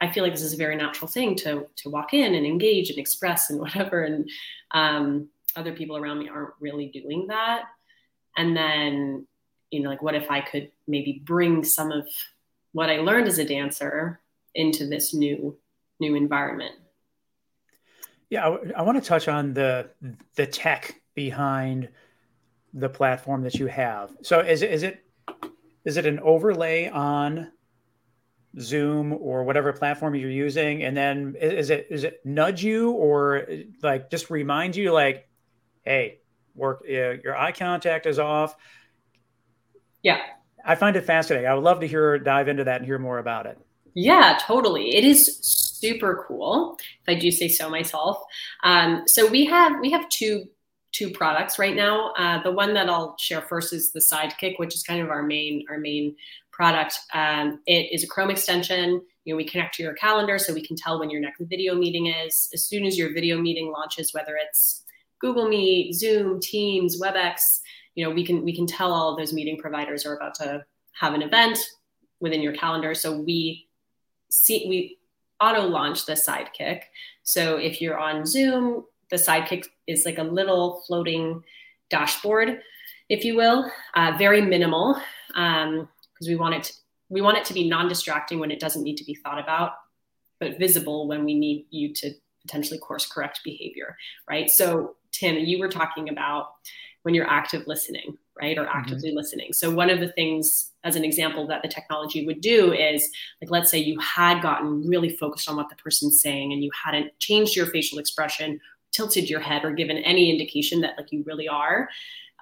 [0.00, 2.90] I feel like this is a very natural thing to to walk in and engage
[2.90, 4.02] and express and whatever.
[4.02, 4.28] And
[4.72, 7.64] um, other people around me aren't really doing that.
[8.36, 9.26] And then,
[9.70, 12.06] you know, like, what if I could maybe bring some of
[12.72, 14.20] what I learned as a dancer
[14.54, 15.56] into this new
[16.00, 16.74] new environment.
[18.30, 19.90] Yeah, I, I want to touch on the
[20.36, 21.88] the tech behind
[22.72, 24.16] the platform that you have.
[24.22, 25.04] So is it is it
[25.84, 27.50] is it an overlay on
[28.58, 33.46] Zoom or whatever platform you're using, and then is it is it nudge you or
[33.82, 35.28] like just remind you like,
[35.82, 36.20] hey,
[36.54, 38.56] work uh, your eye contact is off.
[40.02, 40.20] Yeah,
[40.64, 41.48] I find it fascinating.
[41.48, 43.58] I would love to hear dive into that and hear more about it.
[43.94, 44.94] Yeah, totally.
[44.94, 48.22] It is super cool, if I do say so myself.
[48.62, 50.44] Um, so we have we have two
[50.92, 52.12] two products right now.
[52.18, 55.22] Uh, the one that I'll share first is the Sidekick, which is kind of our
[55.22, 56.16] main our main
[56.50, 56.98] product.
[57.14, 59.00] Um, it is a Chrome extension.
[59.24, 61.74] You know, we connect to your calendar so we can tell when your next video
[61.74, 62.48] meeting is.
[62.52, 64.84] As soon as your video meeting launches, whether it's
[65.20, 67.60] Google Meet, Zoom, Teams, WebEx,
[67.94, 71.14] you know, we can we can tell all those meeting providers are about to have
[71.14, 71.58] an event
[72.20, 72.94] within your calendar.
[72.94, 73.68] So we
[74.30, 74.98] see we
[75.40, 76.82] auto launch the sidekick.
[77.22, 81.42] So if you're on Zoom, the sidekick is like a little floating
[81.88, 82.60] dashboard,
[83.08, 85.88] if you will, uh, very minimal because um,
[86.26, 86.72] we want it to,
[87.08, 89.72] we want it to be non-distracting when it doesn't need to be thought about,
[90.38, 93.96] but visible when we need you to potentially course correct behavior,
[94.28, 94.48] right?
[94.48, 96.52] So Tim, you were talking about
[97.02, 98.56] when you're active listening, right?
[98.58, 98.78] Or mm-hmm.
[98.78, 99.18] actively mm-hmm.
[99.18, 99.52] listening.
[99.52, 103.08] So one of the things as an example that the technology would do is
[103.40, 106.70] like let's say you had gotten really focused on what the person's saying and you
[106.84, 108.60] hadn't changed your facial expression,
[108.92, 111.88] tilted your head or given any indication that like you really are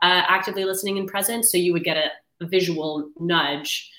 [0.02, 1.44] uh, actively listening and present.
[1.44, 3.90] So you would get a, a visual nudge.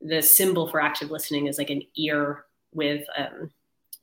[0.00, 3.50] The symbol for active listening is like an ear with um,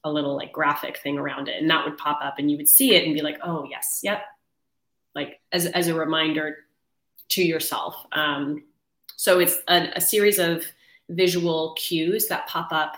[0.03, 2.69] a little like graphic thing around it and that would pop up and you would
[2.69, 4.21] see it and be like oh yes yep
[5.13, 6.57] like as, as a reminder
[7.29, 8.05] to yourself.
[8.11, 8.63] Um,
[9.15, 10.65] so it's a, a series of
[11.09, 12.95] visual cues that pop up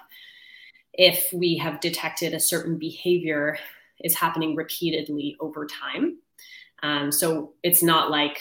[0.94, 3.58] if we have detected a certain behavior
[4.02, 6.18] is happening repeatedly over time.
[6.84, 8.40] Um, so it's not like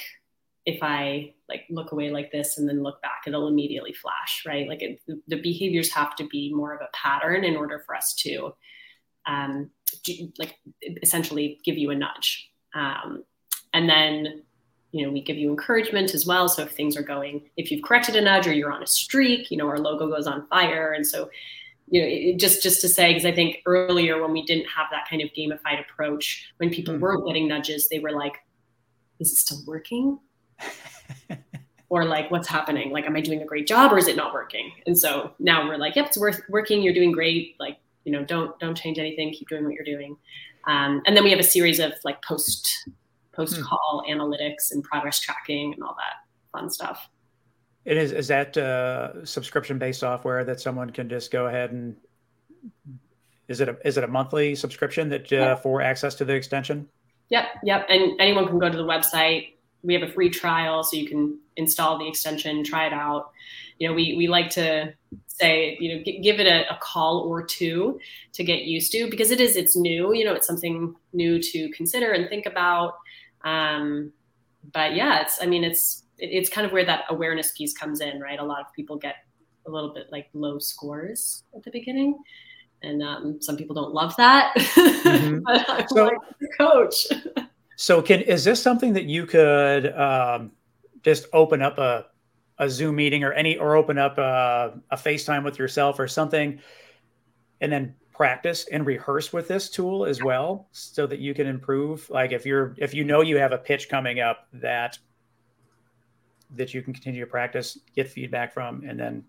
[0.66, 4.68] if I like look away like this and then look back, it'll immediately flash, right?
[4.68, 8.14] Like it, the behaviors have to be more of a pattern in order for us
[8.14, 8.54] to
[9.26, 9.70] um,
[10.04, 10.56] do, like
[11.02, 12.50] essentially give you a nudge.
[12.74, 13.24] Um,
[13.72, 14.42] and then,
[14.92, 16.48] you know, we give you encouragement as well.
[16.48, 19.50] So if things are going, if you've corrected a nudge or you're on a streak,
[19.50, 20.92] you know, our logo goes on fire.
[20.92, 21.30] And so,
[21.88, 24.86] you know, it, just just to say, because I think earlier when we didn't have
[24.90, 27.02] that kind of gamified approach, when people mm-hmm.
[27.02, 28.34] weren't getting nudges, they were like,
[29.18, 30.18] "Is it still working?"
[31.88, 32.90] or like, "What's happening?
[32.90, 35.66] Like, am I doing a great job, or is it not working?" And so now
[35.66, 36.80] we're like, "Yep, it's worth working.
[36.80, 37.56] You're doing great.
[37.58, 39.32] Like, you know, don't don't change anything.
[39.32, 40.16] Keep doing what you're doing."
[40.68, 42.88] Um, and then we have a series of like post
[43.40, 43.62] post hmm.
[43.62, 44.12] call hmm.
[44.12, 47.08] analytics and progress tracking and all that fun stuff.
[47.84, 51.96] It is is that uh, subscription based software that someone can just go ahead and
[53.48, 56.88] is it a is it a monthly subscription that uh, for access to the extension?
[57.30, 57.86] Yep, yep.
[57.88, 59.54] And anyone can go to the website.
[59.82, 63.30] We have a free trial, so you can install the extension, try it out.
[63.78, 64.92] You know, we we like to
[65.26, 67.98] say, you know, g- give it a, a, call or two
[68.34, 70.12] to get used to because it is it's new.
[70.12, 72.94] You know, it's something new to consider and think about.
[73.44, 74.12] Um,
[74.72, 78.20] but yeah, it's I mean, it's it's kind of where that awareness piece comes in,
[78.20, 78.38] right?
[78.38, 79.16] A lot of people get
[79.66, 82.18] a little bit like low scores at the beginning
[82.82, 84.54] and um, some people don't love that.
[85.10, 85.86] Mm-hmm.
[85.88, 86.18] so, like
[86.56, 87.06] coach.
[87.76, 90.52] so, can is this something that you could um,
[91.02, 92.06] just open up a
[92.58, 96.60] a Zoom meeting or any or open up a, a FaceTime with yourself or something,
[97.60, 102.06] and then practice and rehearse with this tool as well, so that you can improve.
[102.10, 104.98] Like if you're if you know you have a pitch coming up that
[106.50, 109.24] that you can continue to practice, get feedback from, and then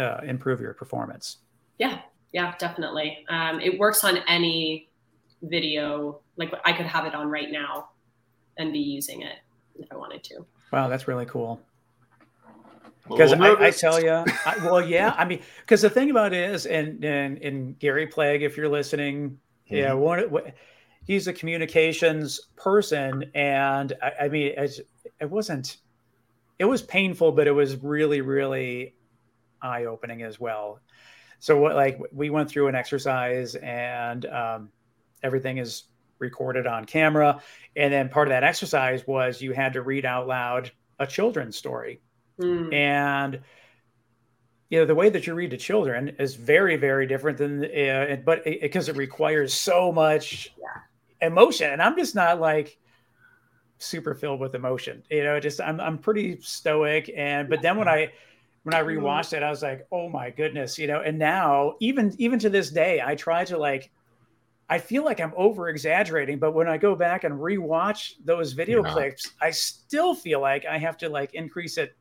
[0.00, 1.38] uh, improve your performance.
[1.78, 1.98] Yeah,
[2.30, 3.26] yeah, definitely.
[3.28, 4.88] Um, it works on any
[5.42, 6.20] video.
[6.36, 7.88] Like I could have it on right now
[8.56, 9.38] and be using it
[9.74, 10.46] if I wanted to.
[10.72, 11.60] Wow, that's really cool.
[13.08, 16.50] Because I, I, tell you, I, well, yeah, I mean, because the thing about it
[16.50, 19.74] is, and and, and Gary Plague, if you're listening, mm-hmm.
[19.74, 20.52] yeah, one,
[21.04, 24.88] he's a communications person, and I, I mean, it,
[25.20, 25.78] it wasn't,
[26.60, 28.94] it was painful, but it was really, really
[29.60, 30.80] eye opening as well.
[31.42, 34.68] So what like we went through an exercise and um,
[35.24, 35.84] everything is
[36.20, 37.42] recorded on camera
[37.74, 41.56] and then part of that exercise was you had to read out loud a children's
[41.56, 42.00] story
[42.42, 42.72] mm.
[42.72, 43.40] and
[44.70, 48.16] you know the way that you read to children is very very different than uh,
[48.24, 51.26] but because it, it, requires so much yeah.
[51.26, 52.78] emotion and i'm just not like
[53.78, 57.88] super filled with emotion you know just i'm, I'm pretty stoic and but then when
[57.88, 58.10] i
[58.62, 59.04] when I mm-hmm.
[59.04, 61.00] rewatched it, I was like, oh my goodness, you know.
[61.00, 63.90] And now, even even to this day, I try to like,
[64.68, 68.82] I feel like I'm over exaggerating, but when I go back and rewatch those video
[68.82, 71.94] clips, I still feel like I have to like increase it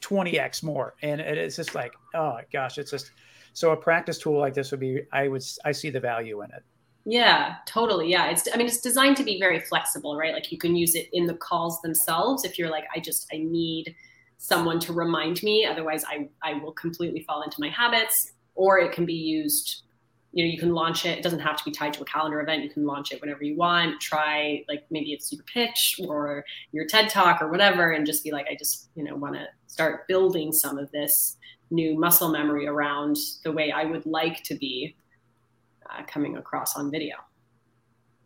[0.00, 3.10] 20x more, and it's just like, oh gosh, it's just
[3.52, 6.50] so a practice tool like this would be, I would, I see the value in
[6.50, 6.62] it.
[7.04, 8.10] Yeah, totally.
[8.10, 8.30] Yeah.
[8.30, 10.34] It's, I mean, it's designed to be very flexible, right?
[10.34, 12.44] Like you can use it in the calls themselves.
[12.44, 13.96] If you're like, I just, I need
[14.36, 15.64] someone to remind me.
[15.64, 18.32] Otherwise, I, I will completely fall into my habits.
[18.54, 19.82] Or it can be used,
[20.32, 21.16] you know, you can launch it.
[21.16, 22.62] It doesn't have to be tied to a calendar event.
[22.62, 24.00] You can launch it whenever you want.
[24.00, 28.32] Try, like, maybe it's your pitch or your TED talk or whatever, and just be
[28.32, 31.36] like, I just, you know, want to start building some of this
[31.70, 34.96] new muscle memory around the way I would like to be
[35.88, 37.16] uh, coming across on video.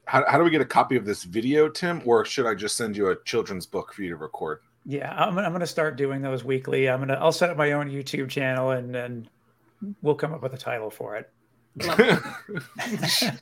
[0.07, 2.02] How, how do we get a copy of this video, Tim?
[2.05, 4.61] Or should I just send you a children's book for you to record?
[4.85, 6.88] Yeah, I'm, I'm going to start doing those weekly.
[6.88, 9.28] I'm going to, I'll set up my own YouTube channel and then
[10.00, 11.31] we'll come up with a title for it.
[11.80, 13.32] I,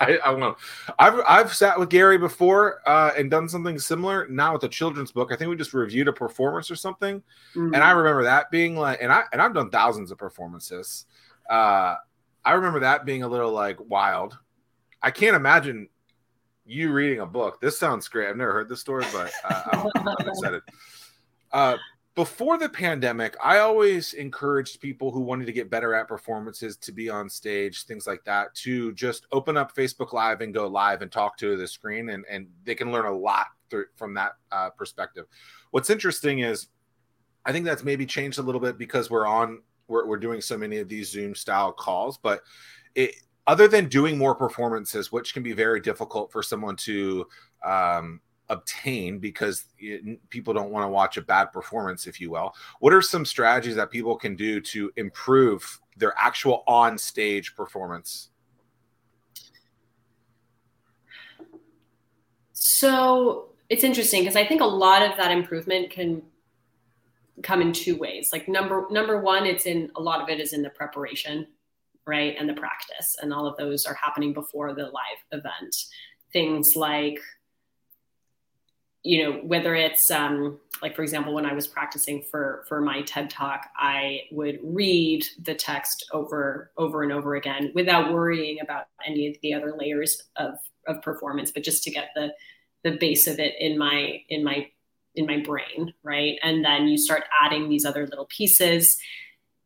[0.00, 0.56] I, I don't know.
[0.98, 4.28] I've I've sat with Gary before uh, and done something similar.
[4.28, 5.32] Not with a children's book.
[5.32, 7.22] I think we just reviewed a performance or something,
[7.54, 7.74] mm-hmm.
[7.74, 11.06] and I remember that being like, and I and I've done thousands of performances.
[11.48, 11.96] Uh,
[12.44, 14.36] I remember that being a little like wild.
[15.02, 15.88] I can't imagine
[16.66, 17.60] you reading a book.
[17.60, 18.28] This sounds great.
[18.28, 20.62] I've never heard this story, but uh, I'm, I'm, excited.
[21.52, 21.76] Uh,
[22.14, 26.92] before the pandemic, I always encouraged people who wanted to get better at performances to
[26.92, 31.02] be on stage, things like that, to just open up Facebook Live and go live
[31.02, 34.32] and talk to the screen, and, and they can learn a lot through, from that
[34.50, 35.26] uh, perspective.
[35.70, 36.68] What's interesting is,
[37.46, 40.58] I think that's maybe changed a little bit because we're on, we're, we're doing so
[40.58, 42.42] many of these Zoom style calls, but
[42.94, 43.14] it
[43.46, 47.26] other than doing more performances, which can be very difficult for someone to
[47.64, 48.20] um,
[48.50, 52.54] obtain because it, people don't want to watch a bad performance, if you will.
[52.80, 58.28] What are some strategies that people can do to improve their actual on stage performance?
[62.52, 66.22] So it's interesting because I think a lot of that improvement can
[67.42, 68.30] come in two ways.
[68.32, 71.46] Like number number one, it's in a lot of it is in the preparation
[72.06, 72.34] right?
[72.38, 73.16] And the practice.
[73.22, 75.76] And all of those are happening before the live event.
[76.32, 77.18] Things like,
[79.02, 83.02] you know, whether it's um, like, for example, when I was practicing for for my
[83.02, 88.86] TED talk, I would read the text over over and over again without worrying about
[89.06, 90.54] any of the other layers of
[90.86, 92.32] of performance, but just to get the
[92.84, 94.68] the base of it in my in my
[95.14, 96.38] in my brain, right?
[96.42, 98.96] And then you start adding these other little pieces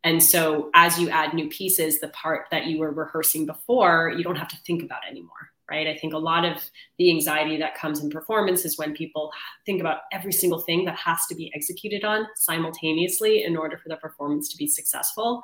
[0.04, 4.22] and so as you add new pieces, the part that you were rehearsing before, you
[4.22, 5.86] don't have to think about anymore, right?
[5.86, 6.62] I think a lot of
[6.98, 9.32] the anxiety that comes in performance is when people
[9.64, 13.88] think about every single thing that has to be executed on simultaneously in order for
[13.88, 15.42] the performance to be successful.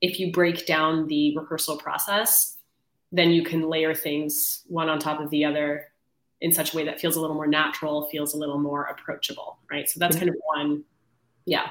[0.00, 2.58] If you break down the rehearsal process,
[3.12, 5.88] then you can layer things one on top of the other
[6.40, 9.58] in such a way that feels a little more natural, feels a little more approachable,
[9.70, 9.88] right?
[9.88, 10.82] So that's kind of one,
[11.44, 11.68] yeah.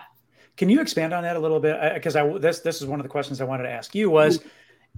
[0.56, 1.78] Can you expand on that a little bit?
[1.94, 4.10] Because I, I, this this is one of the questions I wanted to ask you
[4.10, 4.48] was mm-hmm.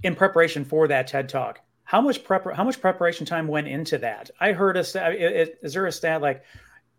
[0.02, 1.60] in preparation for that TED talk.
[1.94, 4.28] How much prep how much preparation time went into that?
[4.40, 5.14] I heard a stat.
[5.14, 6.42] Is there a stat like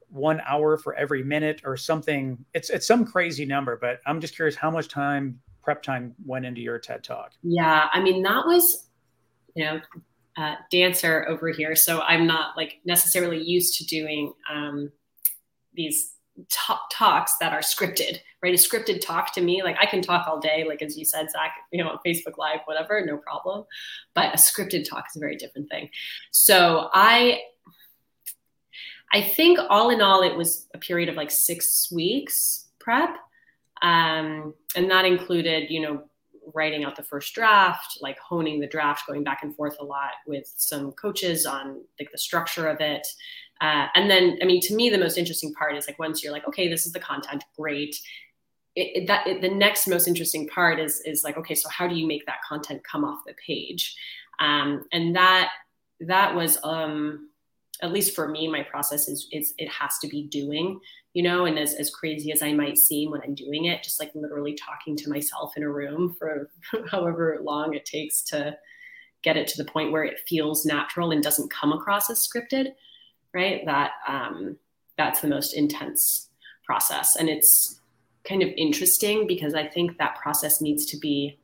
[0.07, 2.45] one hour for every minute or something?
[2.53, 6.45] It's it's some crazy number, but I'm just curious how much time prep time went
[6.45, 7.33] into your TED talk.
[7.43, 8.87] Yeah, I mean that was,
[9.53, 9.81] you know,
[10.37, 14.93] uh, dancer over here, so I'm not like necessarily used to doing um,
[15.73, 16.14] these
[16.91, 18.53] talks that are scripted, right?
[18.53, 21.29] A scripted talk to me, like I can talk all day, like as you said,
[21.31, 23.65] Zack, you know, on Facebook Live, whatever, no problem.
[24.13, 25.89] But a scripted talk is a very different thing.
[26.31, 27.41] So I,
[29.13, 33.15] I think all in all, it was a period of like six weeks prep,
[33.81, 36.03] um, and that included, you know,
[36.53, 40.11] writing out the first draft, like honing the draft, going back and forth a lot
[40.27, 43.05] with some coaches on like the structure of it.
[43.61, 46.33] Uh, and then, I mean, to me, the most interesting part is like once you're
[46.33, 47.95] like, okay, this is the content, great.
[48.75, 51.87] It, it, that it, the next most interesting part is is like, okay, so how
[51.87, 53.95] do you make that content come off the page?
[54.39, 55.51] Um, and that
[56.01, 57.29] that was um,
[57.81, 60.79] at least for me, my process is is it has to be doing,
[61.13, 63.99] you know, and as as crazy as I might seem when I'm doing it, just
[63.99, 66.49] like literally talking to myself in a room for
[66.91, 68.57] however long it takes to
[69.23, 72.73] get it to the point where it feels natural and doesn't come across as scripted
[73.35, 73.63] right?
[73.65, 74.57] That um,
[74.97, 76.29] that's the most intense
[76.65, 77.81] process, and it's
[78.27, 81.37] kind of interesting because I think that process needs to be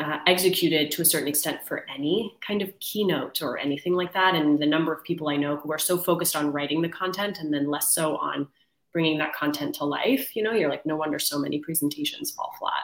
[0.00, 4.34] uh, executed to a certain extent for any kind of keynote or anything like that.
[4.34, 7.38] And the number of people I know who are so focused on writing the content
[7.40, 8.48] and then less so on
[8.92, 12.54] bringing that content to life, you know, you're like, no wonder so many presentations fall
[12.58, 12.82] flat.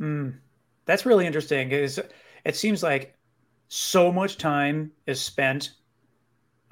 [0.00, 0.34] Mm,
[0.86, 1.70] that's really interesting.
[1.70, 2.00] Is
[2.44, 3.16] it seems like
[3.68, 5.72] so much time is spent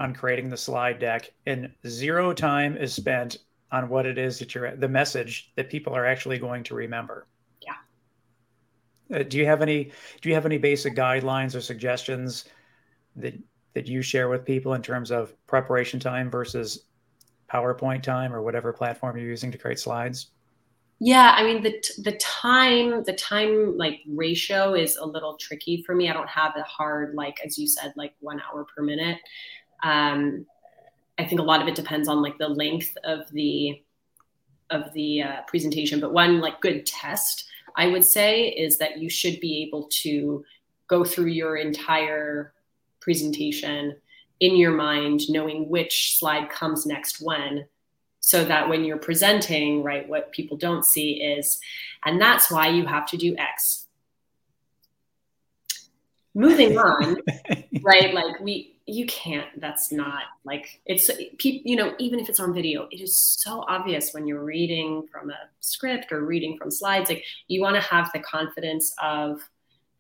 [0.00, 3.36] on creating the slide deck and zero time is spent
[3.70, 7.28] on what it is that you're the message that people are actually going to remember.
[7.62, 9.18] Yeah.
[9.18, 12.46] Uh, do you have any do you have any basic guidelines or suggestions
[13.16, 13.34] that
[13.74, 16.86] that you share with people in terms of preparation time versus
[17.52, 20.28] powerpoint time or whatever platform you're using to create slides?
[20.98, 25.94] Yeah i mean the the time the time like ratio is a little tricky for
[25.94, 26.08] me.
[26.08, 29.18] I don't have a hard like as you said like one hour per minute
[29.82, 30.46] um,
[31.18, 33.82] I think a lot of it depends on like the length of the
[34.70, 36.00] of the uh, presentation.
[36.00, 40.44] But one like good test I would say is that you should be able to
[40.88, 42.52] go through your entire
[43.00, 43.96] presentation
[44.40, 47.66] in your mind, knowing which slide comes next when,
[48.20, 51.58] so that when you're presenting, right, what people don't see is,
[52.04, 53.86] and that's why you have to do X.
[56.34, 57.16] Moving on,
[57.82, 58.14] right?
[58.14, 61.10] Like we you can't that's not like it's
[61.40, 65.30] you know even if it's on video it is so obvious when you're reading from
[65.30, 69.40] a script or reading from slides like you want to have the confidence of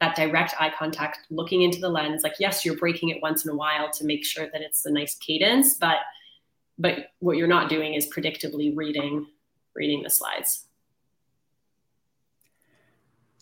[0.00, 2.22] that direct eye contact looking into the lens.
[2.22, 4.90] Like yes you're breaking it once in a while to make sure that it's a
[4.90, 5.98] nice cadence but
[6.78, 9.26] but what you're not doing is predictably reading
[9.74, 10.66] reading the slides.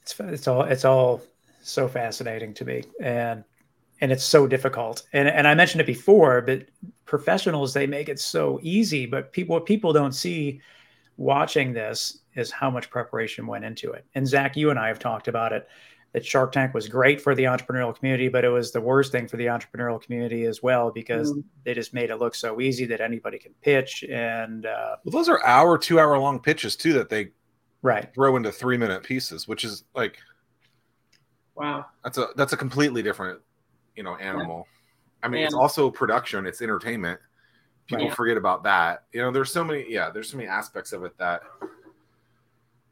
[0.03, 1.23] It's, it's all it's all
[1.63, 2.85] so fascinating to me.
[3.01, 3.45] And
[4.01, 5.03] and it's so difficult.
[5.13, 6.67] And and I mentioned it before, but
[7.05, 10.61] professionals they make it so easy, but people what people don't see
[11.17, 14.05] watching this is how much preparation went into it.
[14.15, 15.69] And Zack, you and I have talked about it.
[16.13, 19.29] That Shark Tank was great for the entrepreneurial community, but it was the worst thing
[19.29, 21.45] for the entrepreneurial community as well because mm.
[21.65, 24.05] they just made it look so easy that anybody can pitch.
[24.05, 27.33] And uh, well, those are hour, two hour long pitches too that they
[27.83, 30.19] right throw into three minute pieces, which is like
[31.55, 33.41] wow, that's a that's a completely different
[33.99, 34.67] you know animal.
[34.69, 35.27] Yeah.
[35.27, 37.19] I mean, it's also production, it's entertainment.
[37.89, 38.15] People right.
[38.15, 39.05] forget about that.
[39.13, 41.43] You know, there's so many, yeah, there's so many aspects of it that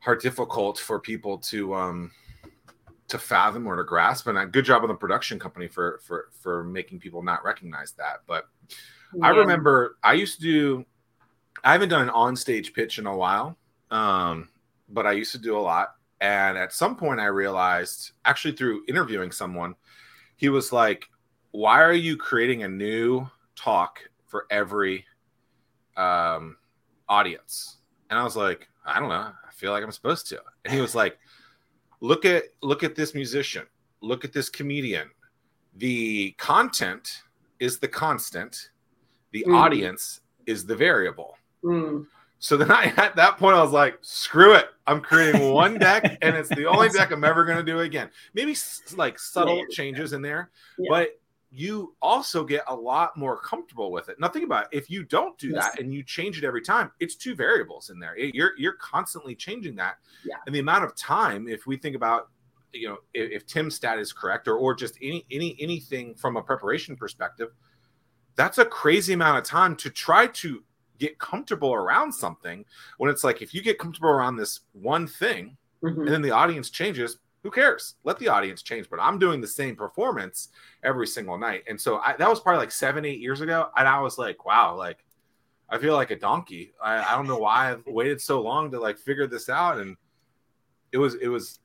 [0.05, 2.11] are difficult for people to um
[3.07, 4.27] to fathom or to grasp.
[4.27, 7.93] And a good job on the production company for for for making people not recognize
[7.93, 8.23] that.
[8.27, 8.49] But
[9.15, 9.27] yeah.
[9.27, 10.87] I remember I used to do
[11.63, 13.57] I haven't done an on-stage pitch in a while.
[13.93, 14.49] Um,
[14.89, 15.95] but I used to do a lot.
[16.21, 19.77] And at some point I realized, actually through interviewing someone,
[20.37, 21.09] he was like,
[21.51, 25.05] "Why are you creating a new talk for every
[25.97, 26.57] um,
[27.09, 27.79] audience?"
[28.11, 29.15] And I was like, "I don't know.
[29.15, 31.19] I feel like I'm supposed to." And he was like,
[32.01, 33.67] "Look at look at this musician.
[34.01, 35.11] Look at this comedian.
[35.77, 37.23] The content
[37.59, 38.71] is the constant.
[39.33, 39.55] The mm.
[39.55, 42.07] audience is the variable." Mm.
[42.39, 44.67] So then I at that point I was like, screw it.
[44.87, 48.11] I'm creating one deck and it's the only deck I'm ever going to do again.
[48.35, 48.55] Maybe
[48.97, 50.89] like subtle changes in there, yeah.
[50.89, 51.21] but
[51.51, 54.21] you also get a lot more comfortable with it.
[54.21, 54.77] Nothing about it.
[54.77, 55.65] if you don't do yes.
[55.65, 58.17] that and you change it every time, it's two variables in there.
[58.19, 59.97] You're you're constantly changing that.
[60.25, 60.37] Yeah.
[60.45, 62.29] And the amount of time, if we think about,
[62.73, 66.37] you know, if, if Tim's stat is correct or or just any any anything from
[66.37, 67.53] a preparation perspective,
[68.35, 70.63] that's a crazy amount of time to try to
[70.99, 72.65] get comfortable around something
[72.99, 76.01] when it's like if you get comfortable around this one thing mm-hmm.
[76.01, 77.95] and then the audience changes who cares?
[78.03, 78.91] Let the audience change.
[78.91, 80.49] But I'm doing the same performance
[80.83, 81.63] every single night.
[81.69, 83.71] And so I, that was probably like seven, eight years ago.
[83.77, 85.05] And I was like, wow, like
[85.71, 86.73] I feel like a donkey.
[86.83, 89.79] I, I don't know why I've waited so long to like figure this out.
[89.79, 89.97] And
[90.91, 91.61] it was, it was,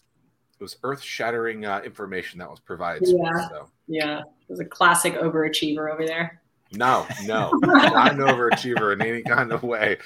[0.60, 3.08] it was earth shattering uh, information that was provided.
[3.08, 3.32] Yeah.
[3.32, 3.70] Me, so.
[3.88, 4.20] Yeah.
[4.20, 6.41] It was a classic overachiever over there.
[6.74, 9.98] No, no, I'm an overachiever in any kind of way.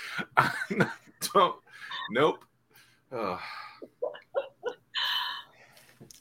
[1.34, 1.56] don't,
[2.10, 2.44] nope.
[3.12, 3.40] Ugh.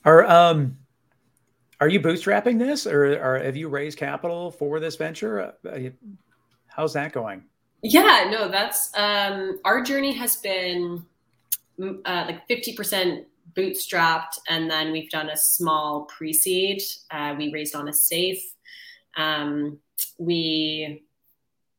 [0.05, 0.77] Are um
[1.81, 5.55] are you bootstrapping this, or, or have you raised capital for this venture?
[5.69, 5.79] Uh,
[6.67, 7.45] how's that going?
[7.83, 11.05] Yeah, no, that's um, our journey has been
[11.79, 13.27] mm, uh, like fifty percent
[13.57, 16.83] bootstrapped, and then we've done a small pre-seed.
[17.11, 18.43] Uh, we raised on a safe.
[19.17, 19.79] Um,
[20.19, 21.03] we,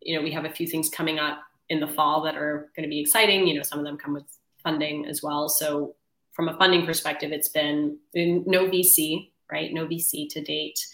[0.01, 2.83] you know, we have a few things coming up in the fall that are going
[2.83, 3.47] to be exciting.
[3.47, 4.25] You know, some of them come with
[4.63, 5.49] funding as well.
[5.49, 5.95] So
[6.33, 9.73] from a funding perspective, it's been no VC, right?
[9.73, 10.85] No VC to date.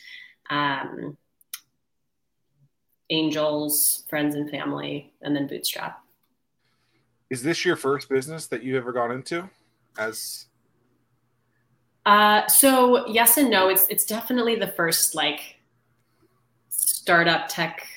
[0.50, 1.18] Um,
[3.10, 6.02] angels, friends and family, and then bootstrap.
[7.30, 9.50] Is this your first business that you ever gone into
[9.98, 10.46] as
[12.06, 13.70] uh, so yes and no.
[13.70, 15.58] It's it's definitely the first like
[17.02, 17.88] startup tech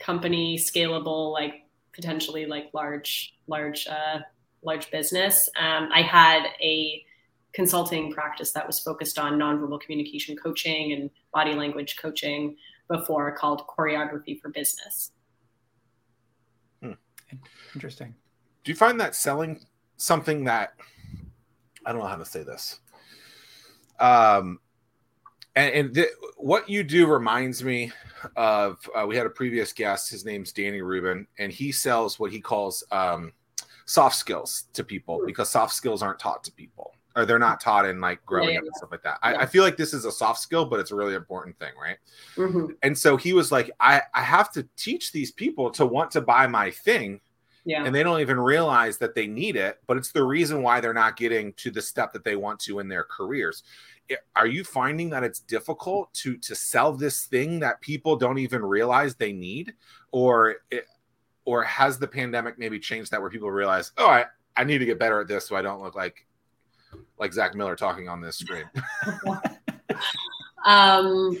[0.00, 1.64] company, scalable, like
[1.94, 4.18] potentially like large large uh,
[4.64, 5.48] large business.
[5.56, 7.04] Um, I had a
[7.52, 12.56] consulting practice that was focused on nonverbal communication coaching and body language coaching
[12.88, 15.12] before called choreography for business.
[16.82, 16.94] Hmm.
[17.74, 18.12] Interesting.
[18.64, 19.60] Do you find that selling
[19.98, 20.72] something that
[21.86, 22.80] I don't know how to say this?
[24.00, 24.58] Um,
[25.56, 27.92] and, and th- what you do reminds me
[28.36, 30.10] of uh, we had a previous guest.
[30.10, 33.32] His name's Danny Rubin, and he sells what he calls um,
[33.86, 37.86] soft skills to people because soft skills aren't taught to people or they're not taught
[37.86, 39.18] in like growing yeah, yeah, up and stuff like that.
[39.22, 41.72] I, I, feel like this is a soft skill, but it's a really important thing,
[41.80, 41.98] right?
[42.36, 42.72] Mm-hmm.
[42.82, 46.20] And so he was like, I, I have to teach these people to want to
[46.20, 47.20] buy my thing.
[47.64, 47.84] Yeah.
[47.84, 50.94] And they don't even realize that they need it, but it's the reason why they're
[50.94, 53.62] not getting to the step that they want to in their careers.
[54.36, 58.64] Are you finding that it's difficult to to sell this thing that people don't even
[58.64, 59.74] realize they need,
[60.10, 60.86] or it,
[61.44, 64.26] or has the pandemic maybe changed that where people realize, oh, I,
[64.56, 66.26] I need to get better at this so I don't look like
[67.18, 68.64] like Zack Miller talking on this screen?
[70.66, 71.40] um,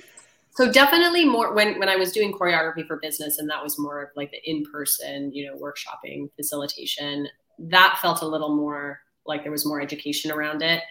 [0.54, 4.02] so definitely more when when I was doing choreography for business, and that was more
[4.02, 7.28] of like the in person, you know, workshopping facilitation.
[7.58, 10.82] That felt a little more like there was more education around it.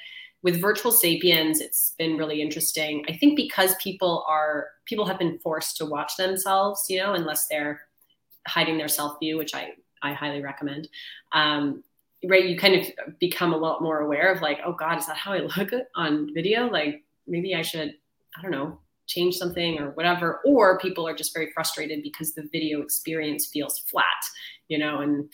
[0.44, 3.06] With virtual sapiens, it's been really interesting.
[3.08, 7.48] I think because people are people have been forced to watch themselves, you know, unless
[7.48, 7.82] they're
[8.48, 10.90] hiding their self view, which I I highly recommend.
[11.32, 11.84] Um,
[12.28, 15.18] right, you kind of become a lot more aware of like, oh God, is that
[15.18, 16.68] how I look on video?
[16.68, 17.94] Like maybe I should,
[18.38, 20.42] I don't know, change something or whatever.
[20.46, 24.06] Or people are just very frustrated because the video experience feels flat,
[24.68, 25.30] you know, and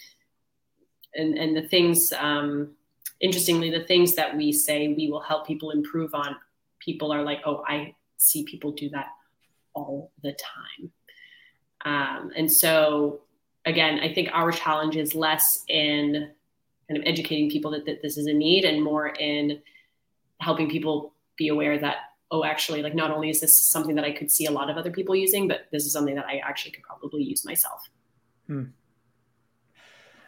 [1.16, 2.14] and and the things.
[2.14, 2.74] Um,
[3.20, 6.36] interestingly, the things that we say we will help people improve on,
[6.80, 9.08] people are like, oh, I see people do that
[9.74, 10.92] all the time
[11.86, 13.22] um, and so,
[13.66, 16.32] again, I think our challenge is less in
[16.90, 19.62] kind of educating people that, that this is a need and more in
[20.40, 21.98] helping people be aware that,
[22.32, 24.78] oh, actually, like not only is this something that I could see a lot of
[24.78, 27.82] other people using, but this is something that I actually could probably use myself.
[28.48, 28.64] Hmm.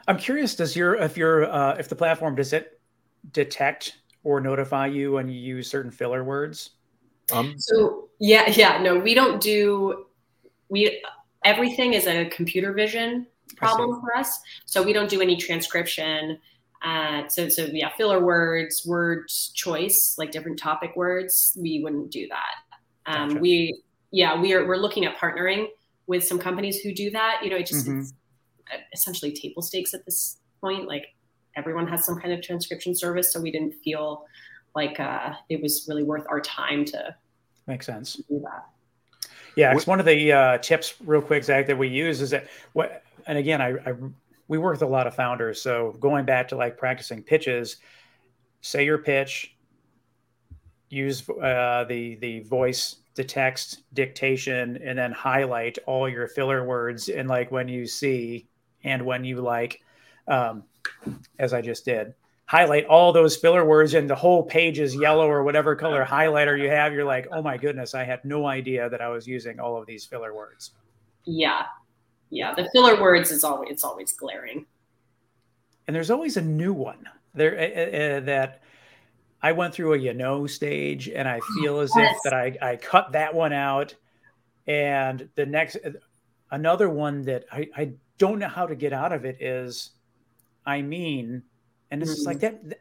[0.07, 2.78] I'm curious, does your if your uh, if the platform does it
[3.31, 6.71] detect or notify you when you use certain filler words?
[7.31, 10.05] Um, so yeah, yeah, no, we don't do
[10.69, 11.03] we
[11.43, 14.39] everything is a computer vision problem for us.
[14.65, 16.39] So we don't do any transcription.
[16.83, 22.27] Uh, so, so yeah, filler words, word choice, like different topic words, we wouldn't do
[22.29, 23.11] that.
[23.11, 23.41] Um, gotcha.
[23.41, 25.67] We, yeah, we are, we're looking at partnering
[26.07, 27.41] with some companies who do that.
[27.43, 27.99] You know, it just, mm-hmm.
[27.99, 28.13] it's
[28.93, 30.87] essentially table stakes at this point.
[30.87, 31.07] Like
[31.55, 33.31] everyone has some kind of transcription service.
[33.33, 34.25] So we didn't feel
[34.75, 37.15] like uh, it was really worth our time to
[37.67, 38.13] make sense.
[38.29, 38.65] Do that.
[39.55, 42.47] Yeah, it's one of the uh, tips, real quick, Zack, that we use is that
[42.73, 43.93] what, and again, I, I
[44.47, 45.61] we work with a lot of founders.
[45.61, 47.77] So going back to like practicing pitches,
[48.61, 49.55] say your pitch,
[50.89, 57.09] use uh, the the voice to text dictation, and then highlight all your filler words
[57.09, 58.47] and like when you see
[58.83, 59.81] and when you like,
[60.27, 60.63] um,
[61.37, 62.13] as I just did.
[62.45, 66.59] Highlight all those filler words, and the whole page is yellow or whatever color highlighter
[66.59, 66.93] you have.
[66.93, 69.85] You're like, oh my goodness, I had no idea that I was using all of
[69.85, 70.71] these filler words.
[71.25, 71.65] Yeah,
[72.31, 72.55] yeah.
[72.55, 74.65] The filler words is always it's always glaring,
[75.87, 78.63] and there's always a new one there uh, uh, that
[79.41, 82.15] I went through a you know stage, and I feel as yes.
[82.15, 83.93] if that I I cut that one out,
[84.67, 85.77] and the next
[86.51, 89.91] another one that I I don't know how to get out of it is,
[90.65, 91.43] I mean,
[91.91, 92.27] and it's mm-hmm.
[92.27, 92.79] like that.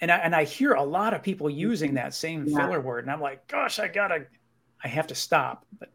[0.00, 2.58] And I, and I hear a lot of people using that same yeah.
[2.58, 4.26] filler word, and I'm like, gosh, I gotta,
[4.82, 5.64] I have to stop.
[5.78, 5.90] But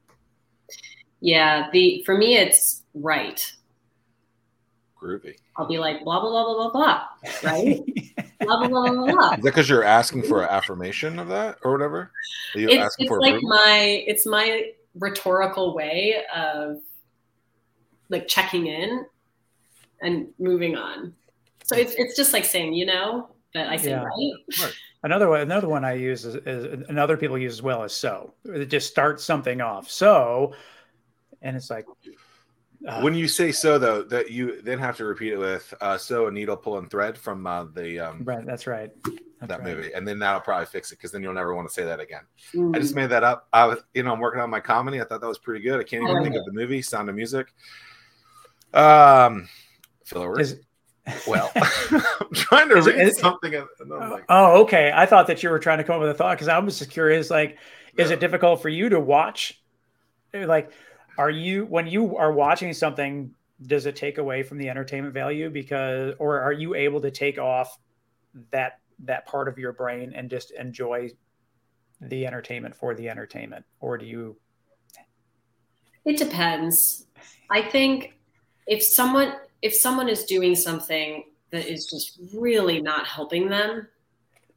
[1.19, 3.45] yeah, the for me, it's right.
[5.01, 5.35] Groovy.
[5.57, 7.03] I'll be like blah blah blah blah blah blah,
[7.43, 7.79] right?
[8.39, 9.31] blah, blah, blah, blah, blah.
[9.31, 12.11] Is that because you're asking for an affirmation of that or whatever?
[12.55, 13.49] Are you it's, it's like approval?
[13.49, 16.77] my it's my rhetorical way of
[18.09, 19.05] like checking in
[20.01, 21.13] and moving on.
[21.63, 24.03] So it's it's just like saying, you know, that I say yeah.
[24.03, 24.33] right.
[24.61, 24.73] right.
[25.03, 27.93] Another one, another one I use is, is, and other people use as well as
[27.93, 28.33] so.
[28.43, 29.89] It just starts something off.
[29.89, 30.53] So,
[31.41, 31.85] and it's like
[32.87, 35.97] uh, when you say so, though, that you then have to repeat it with uh,
[35.97, 38.45] "so a needle pull and thread" from uh, the um, right.
[38.45, 38.91] That's right.
[39.03, 39.75] That's that right.
[39.75, 41.99] movie, and then that'll probably fix it because then you'll never want to say that
[41.99, 42.23] again.
[42.53, 42.75] Mm.
[42.75, 43.47] I just made that up.
[43.51, 45.01] I was, you know, I'm working on my comedy.
[45.01, 45.79] I thought that was pretty good.
[45.79, 46.39] I can't even oh, think yeah.
[46.39, 47.53] of the movie Sound of Music.
[48.73, 49.49] Um,
[50.09, 50.59] filler Is,
[51.27, 53.53] well, I'm trying to is, read is, something.
[53.53, 54.91] Like, oh, okay.
[54.93, 56.79] I thought that you were trying to come up with a thought because I was
[56.79, 57.29] just curious.
[57.29, 57.57] Like,
[57.97, 58.03] no.
[58.03, 59.61] is it difficult for you to watch?
[60.33, 60.71] Eh, like,
[61.17, 63.33] are you when you are watching something
[63.67, 67.37] does it take away from the entertainment value because or are you able to take
[67.37, 67.77] off
[68.51, 71.09] that that part of your brain and just enjoy
[72.01, 74.37] the entertainment for the entertainment or do you
[76.05, 77.05] it depends
[77.49, 78.13] i think
[78.65, 83.87] if someone if someone is doing something that is just really not helping them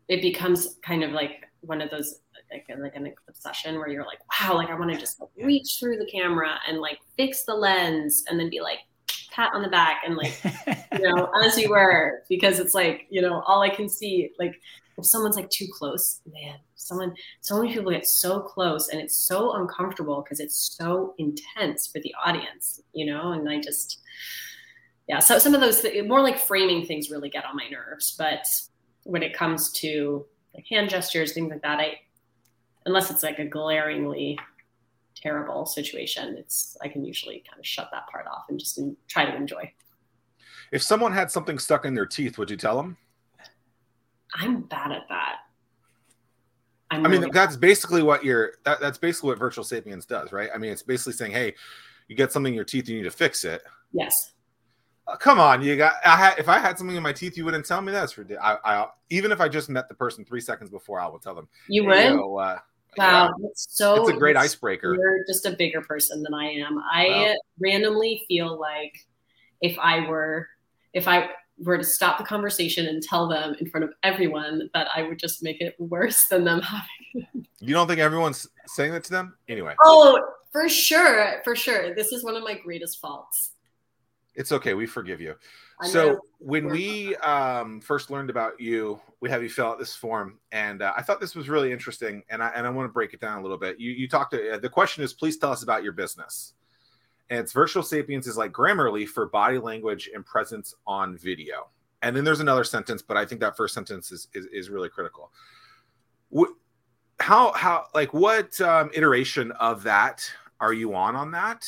[0.09, 2.17] it becomes kind of like one of those
[2.53, 5.79] like, like an obsession where you're like, wow, like I want to just like reach
[5.81, 8.79] through the camera and like fix the lens and then be like
[9.31, 10.35] pat on the back and like
[10.93, 12.23] you know as you were.
[12.29, 14.61] Because it's like you know all I can see like
[14.99, 19.17] if someone's like too close, man, someone so many people get so close and it's
[19.17, 24.03] so uncomfortable because it's so intense for the audience, you know, and I just
[25.09, 28.45] yeah, so some of those more like framing things really get on my nerves, but
[29.05, 30.25] when it comes to
[30.55, 31.99] like hand gestures, things like that, I
[32.87, 34.39] unless it's like a glaringly
[35.15, 38.79] terrible situation, it's I can usually kind of shut that part off and just
[39.09, 39.73] try to enjoy.
[40.71, 42.97] If someone had something stuck in their teeth, would you tell them?
[44.35, 45.37] I'm bad at that.
[46.91, 48.53] I'm i mean, really that's basically what you're.
[48.65, 50.51] That, that's basically what Virtual Sapiens does, right?
[50.55, 51.55] I mean, it's basically saying, "Hey,
[52.09, 54.32] you get something in your teeth, you need to fix it." Yes.
[55.19, 55.95] Come on, you got.
[56.05, 58.59] I had, if I had something in my teeth, you wouldn't tell me that's ridiculous.
[58.65, 61.35] I, I, even if I just met the person three seconds before, I will tell
[61.35, 61.49] them.
[61.69, 62.05] You would.
[62.05, 62.59] You know, uh,
[62.99, 63.49] Wow, yeah.
[63.49, 64.95] it's so it's a great icebreaker.
[64.95, 66.79] You're just a bigger person than I am.
[66.79, 67.35] I wow.
[67.59, 68.95] randomly feel like
[69.63, 70.49] if I were
[70.93, 74.89] if I were to stop the conversation and tell them in front of everyone that
[74.95, 76.61] I would just make it worse than them
[77.15, 79.37] having You don't think everyone's saying that to them?
[79.49, 79.75] Anyway.
[79.83, 81.41] Oh, for sure.
[81.45, 81.95] For sure.
[81.95, 83.52] This is one of my greatest faults.
[84.35, 84.75] It's okay.
[84.75, 85.35] We forgive you.
[85.83, 90.39] So when we um, first learned about you, we have you fill out this form,
[90.53, 93.15] and uh, I thought this was really interesting, and I and I want to break
[93.15, 93.79] it down a little bit.
[93.79, 96.55] You you talked to uh, the question is, please tell us about your business.
[97.31, 101.71] And it's virtual sapiens is like Grammarly for body language and presence on video.
[102.03, 104.89] And then there's another sentence, but I think that first sentence is is, is really
[104.89, 105.33] critical.
[106.29, 106.51] What,
[107.21, 110.31] how how like what um, iteration of that
[110.61, 111.67] are you on on that?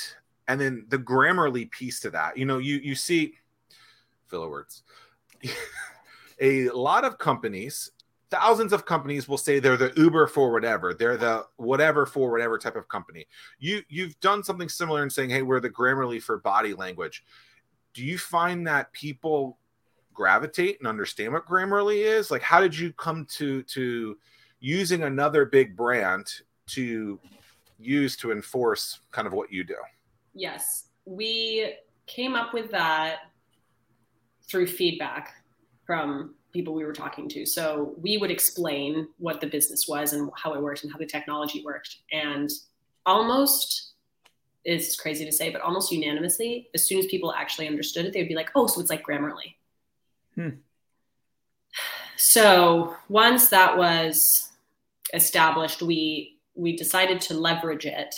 [0.48, 3.34] And then the Grammarly piece to that, you know, you you see
[4.26, 4.82] filler words.
[6.40, 7.90] a lot of companies,
[8.30, 12.58] thousands of companies will say they're the Uber for whatever, they're the whatever for whatever
[12.58, 13.26] type of company.
[13.58, 17.24] You you've done something similar in saying, "Hey, we're the Grammarly for body language."
[17.94, 19.58] Do you find that people
[20.12, 22.30] gravitate and understand what Grammarly is?
[22.30, 24.18] Like, how did you come to to
[24.60, 26.26] using another big brand
[26.66, 27.20] to
[27.78, 29.76] use to enforce kind of what you do?
[30.34, 31.74] Yes, we
[32.06, 33.18] came up with that
[34.48, 35.34] through feedback
[35.86, 37.44] from people we were talking to.
[37.44, 41.06] So we would explain what the business was and how it worked and how the
[41.06, 41.96] technology worked.
[42.12, 42.50] And
[43.06, 43.92] almost
[44.64, 48.28] is crazy to say, but almost unanimously, as soon as people actually understood it, they'd
[48.28, 49.56] be like, "Oh, so it's like Grammarly."
[50.34, 50.60] Hmm.
[52.16, 54.52] So once that was
[55.12, 58.14] established, we we decided to leverage it.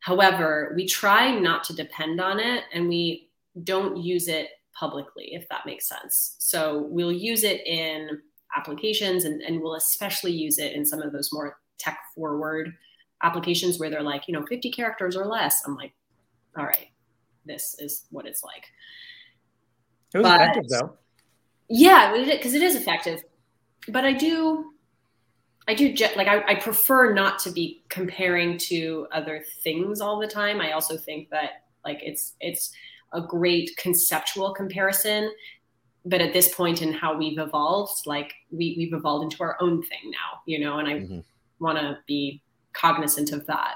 [0.00, 3.30] However, we try not to depend on it, and we
[3.64, 6.36] don't use it publicly, if that makes sense.
[6.38, 8.20] So we'll use it in
[8.56, 12.74] applications, and, and we'll especially use it in some of those more tech forward
[13.22, 15.62] applications where they're like, you know, 50 characters or less.
[15.66, 15.92] I'm like,
[16.56, 16.88] all right,
[17.44, 18.64] this is what it's like.
[20.14, 20.96] It was but, effective though.
[21.68, 23.22] Yeah, because it is effective.
[23.88, 24.72] But I do,
[25.68, 30.26] I do like I, I prefer not to be comparing to other things all the
[30.26, 30.60] time.
[30.60, 32.72] I also think that like it's it's
[33.12, 35.30] a great conceptual comparison
[36.04, 39.82] but at this point in how we've evolved like we, we've evolved into our own
[39.82, 41.20] thing now you know and i mm-hmm.
[41.58, 42.42] want to be
[42.78, 43.74] cognizant of that.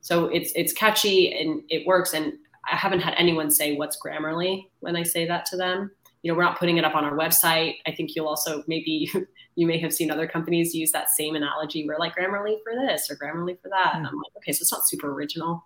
[0.00, 2.14] So it's it's catchy and it works.
[2.14, 2.34] And
[2.70, 5.90] I haven't had anyone say what's Grammarly when I say that to them.
[6.24, 7.76] You know, we're not putting it up on our website.
[7.86, 9.10] I think you'll also maybe
[9.54, 11.86] you may have seen other companies use that same analogy.
[11.86, 13.92] We're like Grammarly for this or Grammarly for that.
[13.94, 15.62] And I'm like, okay, so it's not super original,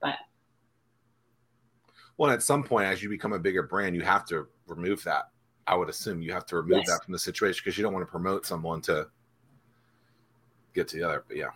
[0.00, 0.16] but
[2.18, 5.30] well, at some point, as you become a bigger brand, you have to remove that.
[5.66, 6.88] I would assume you have to remove yes.
[6.88, 9.06] that from the situation because you don't want to promote someone to
[10.74, 11.24] get to the other.
[11.26, 11.50] But yeah.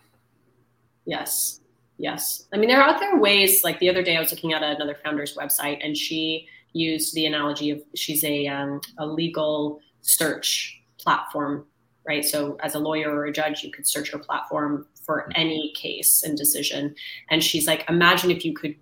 [1.05, 1.61] Yes.
[1.99, 2.47] Yes.
[2.55, 3.65] I mean, there are other ways.
[3.65, 7.27] Like the other day, I was looking at another founder's website, and she used the
[7.27, 11.67] analogy of she's a um, a legal search platform,
[12.07, 12.25] right?
[12.25, 16.23] So as a lawyer or a judge, you could search her platform for any case
[16.23, 16.95] and decision.
[17.31, 18.77] And she's like, imagine if you could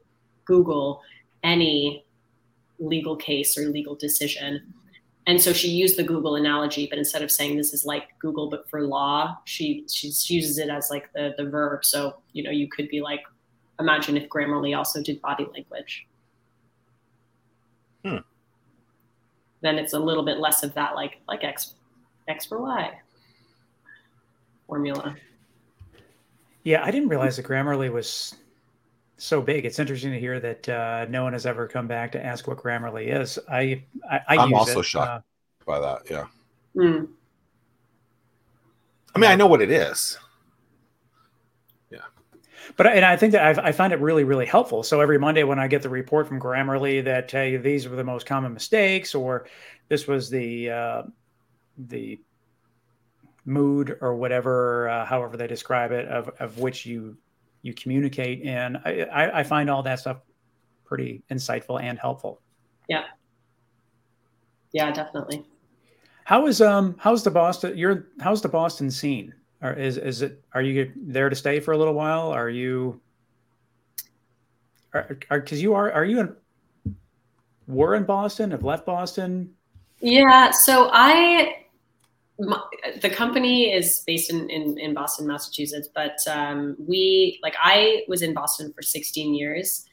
[0.45, 1.01] Google
[1.43, 2.05] any
[2.79, 4.75] legal case or legal decision
[5.27, 8.49] and so she used the Google analogy, but instead of saying this is like Google
[8.49, 11.85] but for law, she she uses it as like the the verb.
[11.85, 13.21] So you know you could be like,
[13.79, 16.07] imagine if Grammarly also did body language.
[19.63, 21.75] Then it's a little bit less of that like like X
[22.29, 22.93] X for Y
[24.67, 25.17] formula.
[26.63, 28.37] Yeah, I didn't realize that Grammarly was
[29.17, 29.65] so big.
[29.65, 32.59] It's interesting to hear that uh, no one has ever come back to ask what
[32.59, 33.39] Grammarly is.
[33.51, 34.85] I, I, I am also it.
[34.85, 35.25] shocked
[35.63, 36.03] uh, by that.
[36.09, 36.27] Yeah.
[36.77, 37.09] Mm.
[39.15, 40.19] I mean, I know what it is.
[42.77, 44.83] But and I think that I've, i find it really, really helpful.
[44.83, 48.05] So every Monday when I get the report from Grammarly that you these were the
[48.05, 49.47] most common mistakes, or
[49.89, 51.03] this was the uh,
[51.77, 52.21] the
[53.45, 57.17] mood or whatever, uh, however they describe it, of of which you
[57.63, 60.19] you communicate and I, I find all that stuff
[60.85, 62.41] pretty insightful and helpful.
[62.89, 63.05] Yeah.
[64.73, 65.45] Yeah definitely.
[66.25, 70.43] How is um how's the boston you're how's the boston scene or is is it
[70.53, 72.31] are you there to stay for a little while?
[72.31, 73.01] Are you
[74.93, 76.37] are because you are are you in
[77.67, 79.55] were in boston have left boston?
[80.01, 81.55] Yeah so i
[82.41, 82.61] my,
[83.03, 88.23] the company is based in, in, in Boston, Massachusetts, but um, we like I was
[88.23, 89.85] in Boston for 16 years,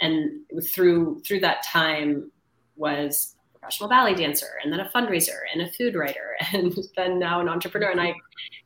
[0.00, 0.40] and
[0.72, 2.30] through through that time
[2.76, 7.40] was professional ballet dancer, and then a fundraiser, and a food writer, and then now
[7.40, 7.90] an entrepreneur.
[7.90, 8.14] And I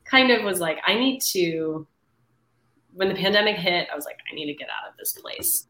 [0.04, 1.86] kind of was like, I need to.
[2.92, 5.66] When the pandemic hit, I was like, I need to get out of this place,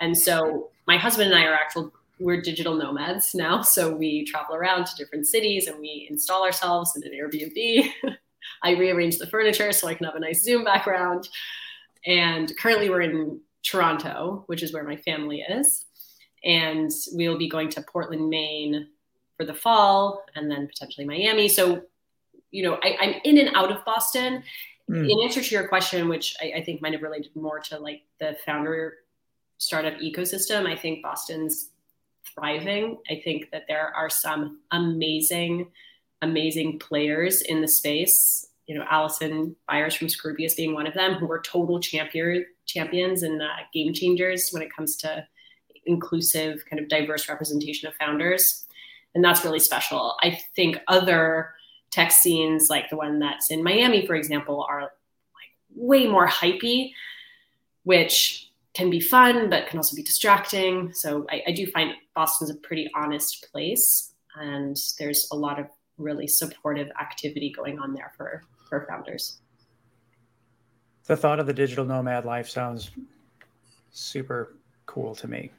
[0.00, 3.62] and so my husband and I are actual we're digital nomads now.
[3.68, 7.90] So we travel around to different cities and we install ourselves in an Airbnb.
[8.62, 11.28] I rearrange the furniture so I can have a nice Zoom background.
[12.06, 15.84] And currently we're in Toronto, which is where my family is.
[16.44, 18.88] And we'll be going to Portland, Maine
[19.36, 21.48] for the fall and then potentially Miami.
[21.48, 21.82] So,
[22.50, 24.42] you know, I, am in and out of Boston.
[24.90, 25.10] Mm.
[25.10, 28.02] In answer to your question, which I, I think might have related more to like
[28.20, 28.94] the founder
[29.58, 31.70] startup ecosystem, I think Boston's
[32.34, 32.98] thriving.
[33.10, 35.70] I think that there are some amazing,
[36.22, 38.46] amazing players in the space.
[38.66, 43.22] You know, Allison Byers from Scroobious being one of them, who are total champion champions
[43.22, 45.26] and uh, game changers when it comes to
[45.88, 48.66] inclusive, kind of diverse representation of founders,
[49.14, 50.16] and that's really special.
[50.22, 51.54] I think other
[51.90, 56.92] tech scenes, like the one that's in Miami, for example, are like way more hypey,
[57.84, 60.92] which can be fun, but can also be distracting.
[60.92, 65.66] So I, I do find Boston's a pretty honest place, and there's a lot of
[65.96, 69.40] really supportive activity going on there for for founders.
[71.06, 72.90] The thought of the digital nomad life sounds
[73.90, 75.50] super cool to me.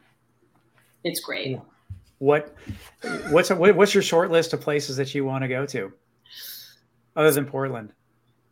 [1.03, 1.59] It's great.
[2.19, 2.53] What
[3.29, 5.91] what's a, what's your short list of places that you want to go to,
[7.15, 7.93] other than Portland?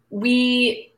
[0.09, 0.93] We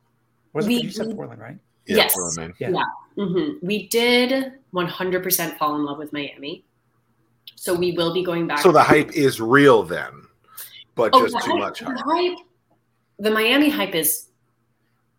[0.54, 1.58] was we, you said Portland, right?
[1.88, 2.16] Yeah, Yes.
[2.16, 2.56] you know what I mean?
[2.60, 3.24] Yeah.
[3.24, 3.64] Mhm.
[3.64, 6.64] We did 100% fall in love with Miami.
[7.56, 8.60] So we will be going back.
[8.60, 10.12] So the hype is real then,
[10.95, 11.97] but Oh, just the too hype- much hype.
[11.97, 12.38] The hype,
[13.18, 14.30] the Miami hype is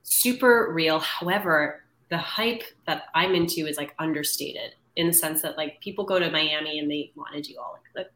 [0.04, 1.00] super real.
[1.00, 6.04] However, the hype that I'm into is like understated in the sense that like people
[6.04, 8.06] go to Miami and they want to do all like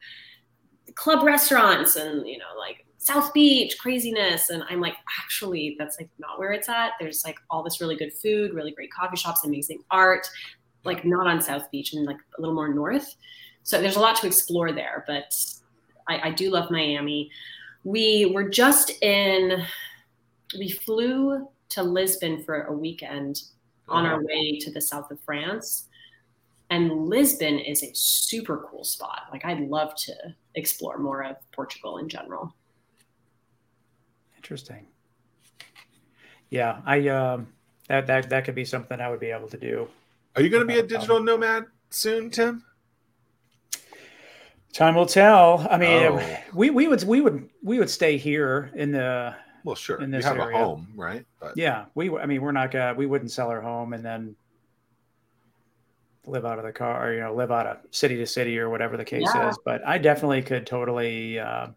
[0.87, 5.99] the club restaurants and you know like South Beach craziness, and I'm like actually that's
[6.01, 6.93] like not where it's at.
[6.99, 10.27] There's like all this really good food, really great coffee shops, amazing art,
[10.85, 13.15] like not on South Beach and like a little more north.
[13.63, 15.33] So there's a lot to explore there, but
[16.09, 17.31] I, I do love Miami.
[17.83, 19.65] We were just in,
[20.59, 23.43] we flew to Lisbon for a weekend
[23.89, 24.15] on uh-huh.
[24.15, 25.89] our way to the south of France.
[26.71, 29.23] And Lisbon is a super cool spot.
[29.33, 30.15] Like, I'd love to
[30.55, 32.55] explore more of Portugal in general.
[34.37, 34.87] Interesting.
[36.51, 37.49] Yeah, I um
[37.89, 39.89] that that that could be something I would be able to do.
[40.37, 42.65] Are you going to be a digital nomad soon, Tim?
[44.73, 45.67] Time will tell.
[45.71, 46.39] I mean, Oh.
[46.53, 49.35] we we would we would we would stay here in the
[49.65, 50.01] Well, sure.
[50.03, 50.57] In You have area.
[50.57, 51.25] a home, right?
[51.41, 51.87] But yeah.
[51.95, 54.35] We I mean, we're not gonna we wouldn't sell our home and then
[56.27, 58.71] live out of the car or you know live out of city to city or
[58.71, 59.49] whatever the case Yeah.
[59.49, 59.59] is.
[59.65, 61.39] But I definitely could totally.
[61.39, 61.69] Uh,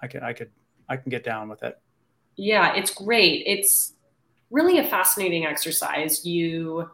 [0.00, 0.50] I could I could
[0.88, 1.78] I can get down with it.
[2.36, 3.44] Yeah, it's great.
[3.46, 3.92] It's
[4.50, 6.24] really a fascinating exercise.
[6.24, 6.90] You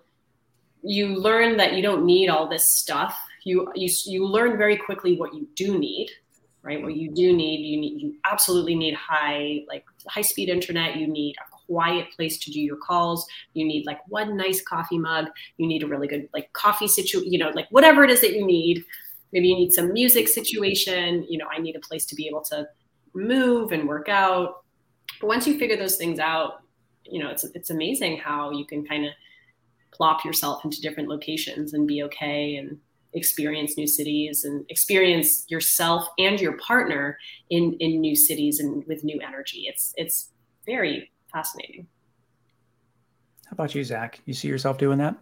[0.83, 3.19] you learn that you don't need all this stuff.
[3.45, 6.11] You you you learn very quickly what you do need,
[6.63, 6.83] right?
[6.83, 10.97] What you do need, you need you absolutely need high like high speed internet.
[10.97, 13.27] You need a quiet place to do your calls.
[13.55, 15.27] You need like one nice coffee mug.
[15.57, 18.35] You need a really good like coffee situ, you know, like whatever it is that
[18.35, 18.85] you need.
[19.33, 21.25] Maybe you need some music situation.
[21.29, 22.67] You know, I need a place to be able to
[23.15, 24.65] move and work out.
[25.21, 26.63] But once you figure those things out,
[27.05, 29.13] you know, it's it's amazing how you can kind of
[29.93, 32.79] plop yourself into different locations and be okay and
[33.13, 37.19] experience new cities and experience yourself and your partner
[37.51, 39.67] in in new cities and with new energy.
[39.67, 40.31] It's it's
[40.67, 41.87] very fascinating.
[43.47, 44.21] How about you, Zack?
[44.27, 45.17] You see yourself doing that?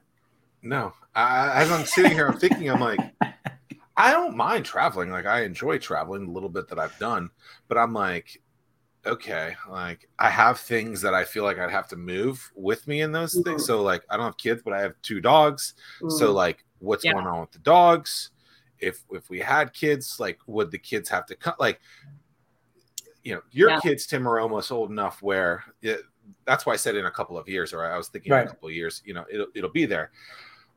[0.63, 3.01] no, I, as I'm sitting here, I'm thinking, I'm like,
[3.97, 5.11] I don't mind traveling.
[5.11, 7.31] Like, I enjoy traveling a little bit that I've done,
[7.69, 8.43] but I'm like,
[9.07, 13.01] okay, like I have things that I feel like I'd have to move with me
[13.03, 13.63] in those things.
[13.63, 13.67] Mhm.
[13.67, 15.75] So, like, I don't have kids, but I have two dogs.
[16.11, 16.35] So, Mm.
[16.35, 17.13] like, what's Yeah.
[17.13, 18.31] going on with the dogs?
[18.81, 21.59] If if we had kids, like, would the kids have to cut?
[21.59, 21.81] Like,
[23.25, 23.81] you know, your Yeah.
[23.81, 26.01] kids, Tim, are almost old enough where it,
[26.45, 28.47] that's why I said in a couple of years, or I was thinking in Right.
[28.47, 30.11] a couple of years, you know, it'll it'll be there.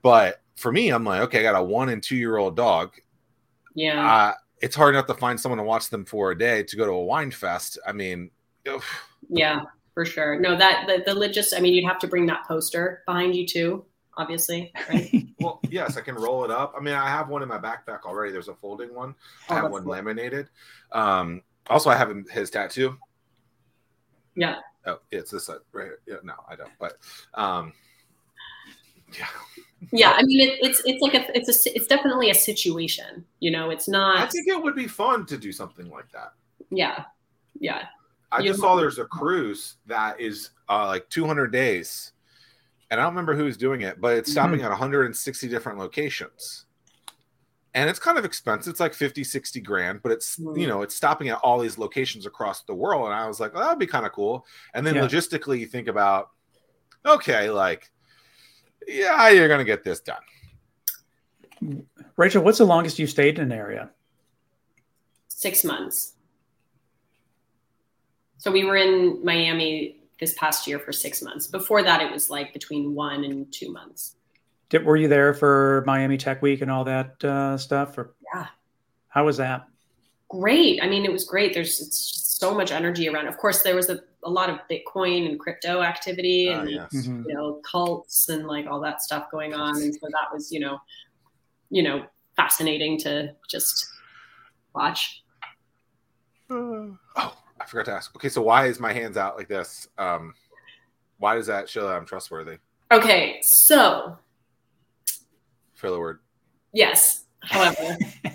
[0.01, 2.93] But for me, I'm like, okay, I got a one and two year old dog.
[3.75, 4.11] yeah.
[4.11, 6.85] Uh, it's hard enough to find someone to watch them for a day to go
[6.85, 7.79] to a wine fest.
[7.87, 8.29] I mean,
[8.71, 8.83] ugh,
[9.29, 9.63] Yeah,
[9.95, 10.39] for sure.
[10.39, 11.53] No, that the, the logist.
[11.57, 13.85] I mean, you'd have to bring that poster behind you too,
[14.17, 14.71] obviously.
[14.87, 15.25] Right?
[15.39, 16.75] well, yes, I can roll it up.
[16.77, 18.31] I mean, I have one in my backpack already.
[18.31, 19.15] There's a folding one.
[19.49, 19.93] I Oh, have one cool.
[19.93, 20.47] laminated.
[20.91, 21.41] Um,
[21.71, 22.97] also, I have him, his tattoo.
[24.35, 24.57] Yeah.
[24.85, 25.99] Oh, it's this side right here.
[26.07, 26.71] Yeah, no, I don't.
[26.79, 26.97] But
[27.33, 27.73] um,
[29.17, 29.27] yeah,
[29.91, 33.25] Yeah, I mean, it, it's it's like a it's a it's definitely a situation.
[33.39, 34.17] You know, it's not.
[34.17, 36.33] I think it would be fun to do something like that.
[36.69, 37.03] Yeah,
[37.59, 37.85] yeah,
[38.31, 42.13] I You- just saw there's a cruise that is uh, like 200 days,
[42.89, 46.65] and I don't remember who's doing it, but it's stopping at 160 different locations.
[47.73, 48.71] And it's kind of expensive.
[48.71, 50.59] It's like 50, 60 grand, but it's, Mhm.
[50.59, 53.05] you know, it's stopping at all these locations across the world.
[53.05, 54.45] And I was like, well, that'd be kind of cool.
[54.73, 55.07] And then Yeah.
[55.07, 56.31] logistically, you think about,
[57.05, 57.89] okay, like,
[58.87, 60.21] yeah, you're going to get this done.
[62.17, 63.91] Rachel, what's the longest you've stayed in an area?
[65.27, 66.13] six months.
[68.37, 71.47] So we were in Miami this past year for six months.
[71.47, 74.17] Before that, it was like between one and two months.
[74.71, 77.97] Did, were you there for Miami Tech Week and all that uh, stuff?
[77.97, 78.47] Or Yeah.
[79.09, 79.67] how was that?
[80.29, 80.81] Great.
[80.81, 81.53] I mean, it was great.
[81.53, 83.27] There's it's just so much energy around.
[83.27, 86.93] Of course, there was a, a lot of Bitcoin and crypto activity Uh, and yes.
[86.93, 87.25] Mhm.
[87.27, 90.59] you know cults and like all that stuff going on and so that was you
[90.61, 90.79] know
[91.69, 92.05] you know
[92.37, 93.87] fascinating to just
[94.73, 95.23] watch
[96.49, 98.13] Oh, I forgot to ask.
[98.15, 99.87] Okay, so why is my hands out like this?
[99.97, 100.33] Um,
[101.17, 102.57] why does that show that I'm trustworthy?
[102.91, 104.17] okay so
[105.81, 106.19] Filler word.
[106.73, 107.97] yes however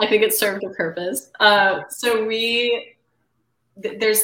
[0.00, 2.94] i think it served a purpose uh, so we
[3.82, 4.22] th- there's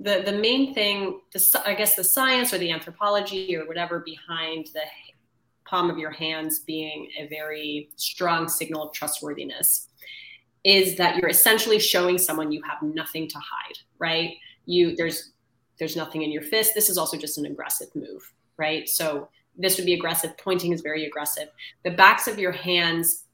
[0.00, 4.68] the the main thing the i guess the science or the anthropology or whatever behind
[4.72, 4.80] the
[5.66, 9.88] palm of your hands being a very strong signal of trustworthiness
[10.64, 14.30] is that you're essentially showing someone you have nothing to hide right
[14.64, 15.32] you there's
[15.78, 18.88] there's nothing in your fist this is also just an aggressive move right?
[18.88, 20.36] So this would be aggressive.
[20.38, 21.48] Pointing is very aggressive.
[21.84, 23.24] The backs of your hands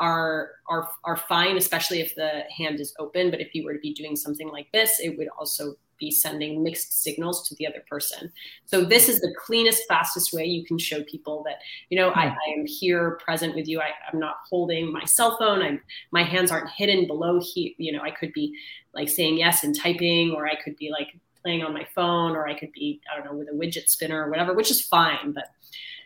[0.00, 3.30] are are are fine, especially if the hand is open.
[3.30, 6.62] But if you were to be doing something like this, it would also be sending
[6.62, 8.30] mixed signals to the other person.
[8.66, 11.58] So this is the cleanest, fastest way you can show people that
[11.90, 12.26] you know I.
[12.28, 13.80] I am here, present with you.
[13.80, 15.62] I, am not holding my cell phone.
[15.62, 15.80] I'm
[16.12, 17.72] my hands aren't hidden below here.
[17.78, 18.54] You know, I could be
[18.94, 21.08] like saying yes and typing, or I could be like
[21.48, 24.26] playing on my phone, or I could be I don't know with a fidget spinner
[24.26, 25.32] or whatever, which is fine.
[25.32, 25.46] But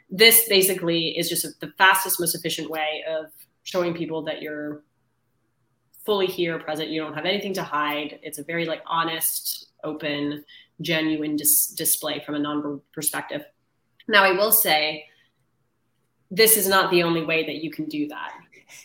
[0.09, 3.26] this basically is just the fastest, most efficient way of
[3.64, 4.82] showing people that you're
[6.05, 6.90] fully here, present.
[6.90, 8.20] You don't have anything to hide.
[8.22, 10.45] It's a very like honest, open,
[10.80, 13.43] genuine dis- display from a non perspective.
[14.07, 15.07] Now, I will say,
[16.30, 18.32] this is not the only way that you can do that,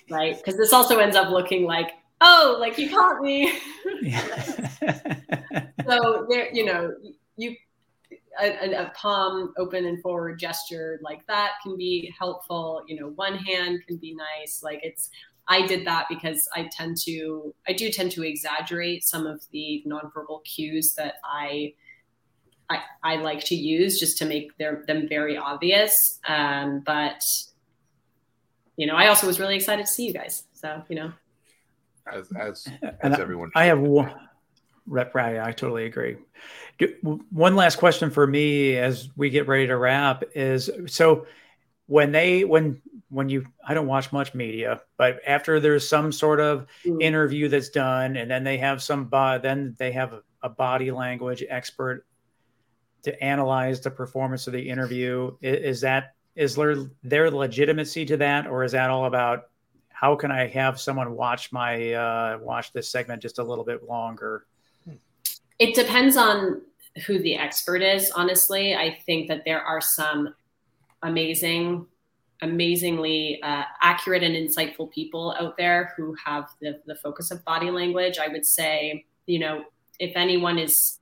[0.09, 0.35] right?
[0.37, 1.91] Because this also ends up looking like,
[2.21, 3.59] oh, like you caught me.
[5.87, 6.93] so there, you know,
[7.37, 7.55] you
[8.39, 12.83] a, a, palm open and forward gesture like that can be helpful.
[12.87, 14.61] You know, one hand can be nice.
[14.63, 15.09] Like it's,
[15.47, 19.83] I did that because I tend to, I do tend to exaggerate some of the
[19.87, 21.73] nonverbal cues that I,
[22.69, 26.19] I, I like to use just to make their, them very obvious.
[26.27, 27.21] Um, but,
[28.75, 30.43] you know, I also was really excited to see you guys.
[30.53, 31.13] So, you know,
[32.11, 32.67] as, as,
[33.01, 34.13] as everyone, I have one,
[34.85, 36.17] Rep Ray, I totally agree.
[37.01, 41.25] One last question for me as we get ready to wrap is so
[41.87, 46.39] when they when when you I don't watch much media, but after there's some sort
[46.39, 47.01] of mm.
[47.01, 51.43] interview that's done, and then they have some then they have a, a body language
[51.49, 52.05] expert
[53.03, 55.35] to analyze the performance of the interview.
[55.41, 59.45] Is, is that is there their legitimacy to that, or is that all about
[59.99, 63.89] how can I have someone watch my uh, watch this segment just a little bit
[63.89, 64.45] longer?
[65.57, 66.61] It depends on
[67.07, 68.75] who the expert is, honestly.
[68.75, 70.35] I think that there are some
[71.01, 71.87] amazing,
[72.43, 77.71] amazingly uh, accurate and insightful people out there who have the, the focus of body
[77.71, 78.19] language.
[78.19, 79.63] I would say, you know,
[79.99, 80.99] if anyone is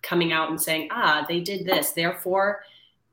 [0.00, 2.62] coming out and saying, ah, they did this, therefore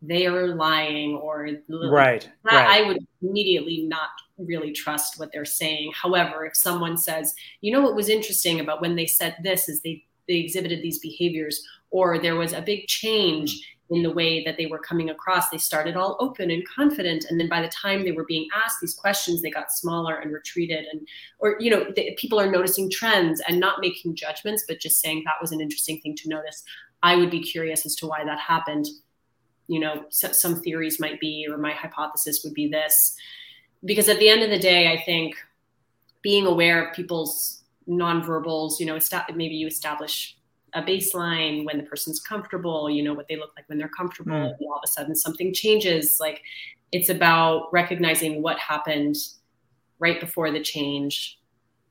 [0.08, 2.84] they are lying or right, that, right.
[2.84, 5.92] I would immediately not really trust what they're saying.
[5.94, 9.82] However, if someone says, you know, what was interesting about when they said this is
[9.82, 14.58] they they exhibited these behaviors or there was a big change in the way that
[14.58, 17.26] they were coming across they started all open and confident.
[17.30, 20.34] And then by the time they were being asked these questions they got smaller and
[20.34, 20.86] retreated.
[20.92, 21.08] And
[21.40, 25.24] or you know the, people are noticing trends and not making judgments but just saying
[25.26, 26.64] that was an interesting thing to notice.
[27.04, 28.88] I would be curious as to why that happened
[29.68, 33.16] you know so, some theories might be or my hypothesis would be this
[33.84, 35.36] because at the end of the day i think
[36.22, 38.98] being aware of people's nonverbals, you know,
[39.36, 40.38] maybe you establish
[40.74, 44.34] a baseline when the person's comfortable, you know, what they look like when they're comfortable.
[44.34, 44.46] Mm.
[44.46, 46.18] And all of a sudden something changes.
[46.20, 46.42] Like
[46.92, 49.16] it's about recognizing what happened
[50.00, 51.40] right before the change.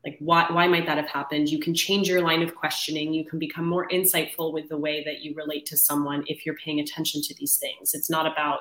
[0.04, 1.48] Like why, why might that have happened?
[1.48, 3.14] You can change your line of questioning.
[3.14, 6.56] You can become more insightful with the way that you relate to someone if you're
[6.56, 7.94] paying attention to these things.
[7.94, 8.60] It's not about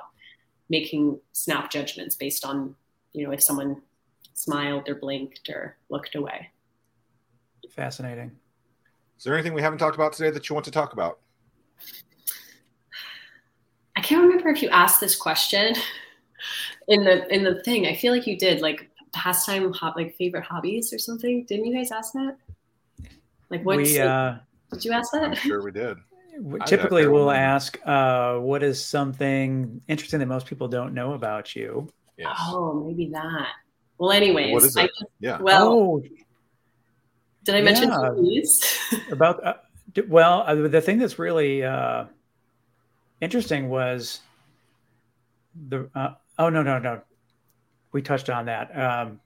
[0.70, 2.76] making snap judgments based on,
[3.12, 3.82] you know, if someone
[4.34, 6.50] smiled or blinked or looked away.
[7.70, 8.32] Fascinating.
[9.18, 11.20] Is there anything we haven't talked about today that you want to talk about?
[13.96, 15.76] I can't remember if you asked this question
[16.88, 17.86] in the in the thing.
[17.86, 21.46] I feel like you did, like pastime, hot like favorite hobbies or something.
[21.46, 22.38] Didn't you guys ask that?
[23.50, 23.78] Like what?
[23.78, 24.36] We, uh,
[24.72, 25.24] did you ask that?
[25.24, 25.98] I'm sure we did.
[26.66, 31.88] Typically, we'll ask, uh, "What is something interesting that most people don't know about you?"
[32.18, 32.36] Yes.
[32.40, 33.50] Oh, maybe that.
[33.98, 34.82] Well, anyways, what is it?
[34.82, 35.40] I, yeah.
[35.40, 36.04] Well, oh,
[37.44, 39.02] did I mention yeah.
[39.12, 39.54] about uh,
[40.08, 42.06] well, uh, the thing that's really uh,
[43.22, 44.22] interesting was
[45.70, 47.02] the uh, oh no no no,
[47.94, 48.78] we touched on that.
[48.78, 49.20] Um,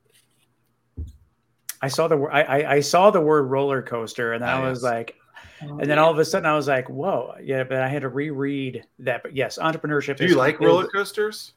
[1.82, 4.84] I saw the I, I saw the word roller coaster, and then oh, I was
[4.84, 5.15] like,
[5.63, 7.63] oh, and then all of a sudden I was like, whoa, yeah.
[7.63, 9.24] But I had to reread that.
[9.24, 10.18] But yes, entrepreneurship.
[10.18, 11.53] Do you like roller coasters?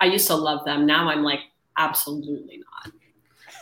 [0.00, 0.86] I used to love them.
[0.86, 1.40] Now I'm like,
[1.76, 2.92] absolutely not.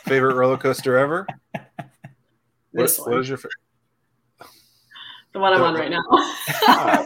[0.05, 1.27] Favorite roller coaster ever?
[2.71, 3.53] What, what is your favorite?
[5.31, 6.01] The one I'm on right now.
[6.09, 7.05] oh,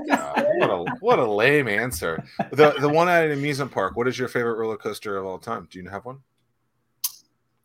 [0.58, 2.24] what a what a lame answer.
[2.52, 3.98] The the one at an amusement park.
[3.98, 5.68] What is your favorite roller coaster of all time?
[5.70, 6.20] Do you have one?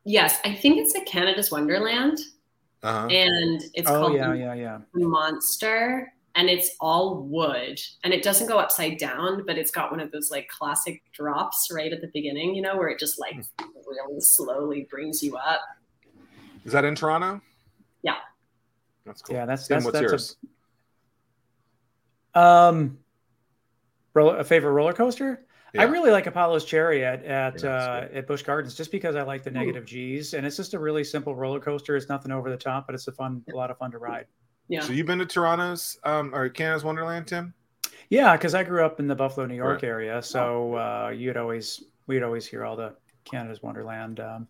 [0.05, 2.19] Yes, I think it's at Canada's Wonderland,
[2.83, 3.07] uh-huh.
[3.09, 4.79] and it's oh, called yeah, yeah, yeah.
[4.95, 10.01] Monster, and it's all wood, and it doesn't go upside down, but it's got one
[10.01, 13.35] of those like classic drops right at the beginning, you know, where it just like
[13.35, 13.67] hmm.
[13.87, 15.61] really slowly brings you up.
[16.65, 17.41] Is that in Toronto?
[18.03, 18.17] Yeah.
[19.09, 19.35] That's cool.
[19.35, 20.37] Yeah, that's Tim, that's, that's yours?
[22.35, 22.99] A, um
[24.15, 25.45] Roller, a favorite roller coaster?
[25.75, 25.83] Yeah.
[25.83, 29.43] I really like Apollo's Chariot at Yeah, uh, at Busch Gardens just because I like
[29.43, 31.95] the negative G's, and it's just a really simple roller coaster.
[31.97, 34.27] It's nothing over the top, but it's a fun, a lot of fun to ride.
[34.69, 34.81] Yeah.
[34.81, 37.53] So you've been to Toronto's um, or Canada's Wonderland, Tim?
[38.09, 39.89] Yeah, because I grew up in the Buffalo, New York Right.
[39.89, 42.95] area, so uh, you'd always we'd always hear all the
[43.25, 44.49] Canada's Wonderland um,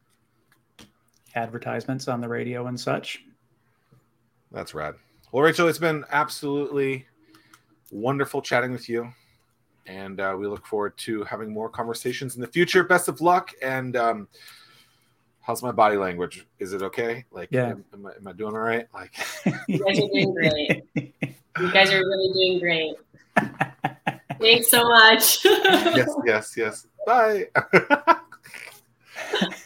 [1.34, 3.24] advertisements on the radio and such.
[4.52, 4.94] That's rad.
[5.32, 7.06] Well, Rachel, it's been absolutely
[7.90, 9.12] wonderful chatting with you.
[9.86, 12.84] And uh, we look forward to having more conversations in the future.
[12.84, 13.52] Best of luck.
[13.62, 14.28] And um,
[15.40, 16.46] how's my body language?
[16.58, 17.24] Is it okay?
[17.30, 17.70] Like, Yeah.
[17.70, 18.86] am, am I, am I doing all right?
[18.92, 19.14] Like,
[19.66, 20.84] You guys are doing great.
[21.58, 22.94] You guys are really doing great.
[24.40, 25.44] Thanks so much.
[25.44, 26.86] yes, yes, yes.
[27.04, 27.46] Bye.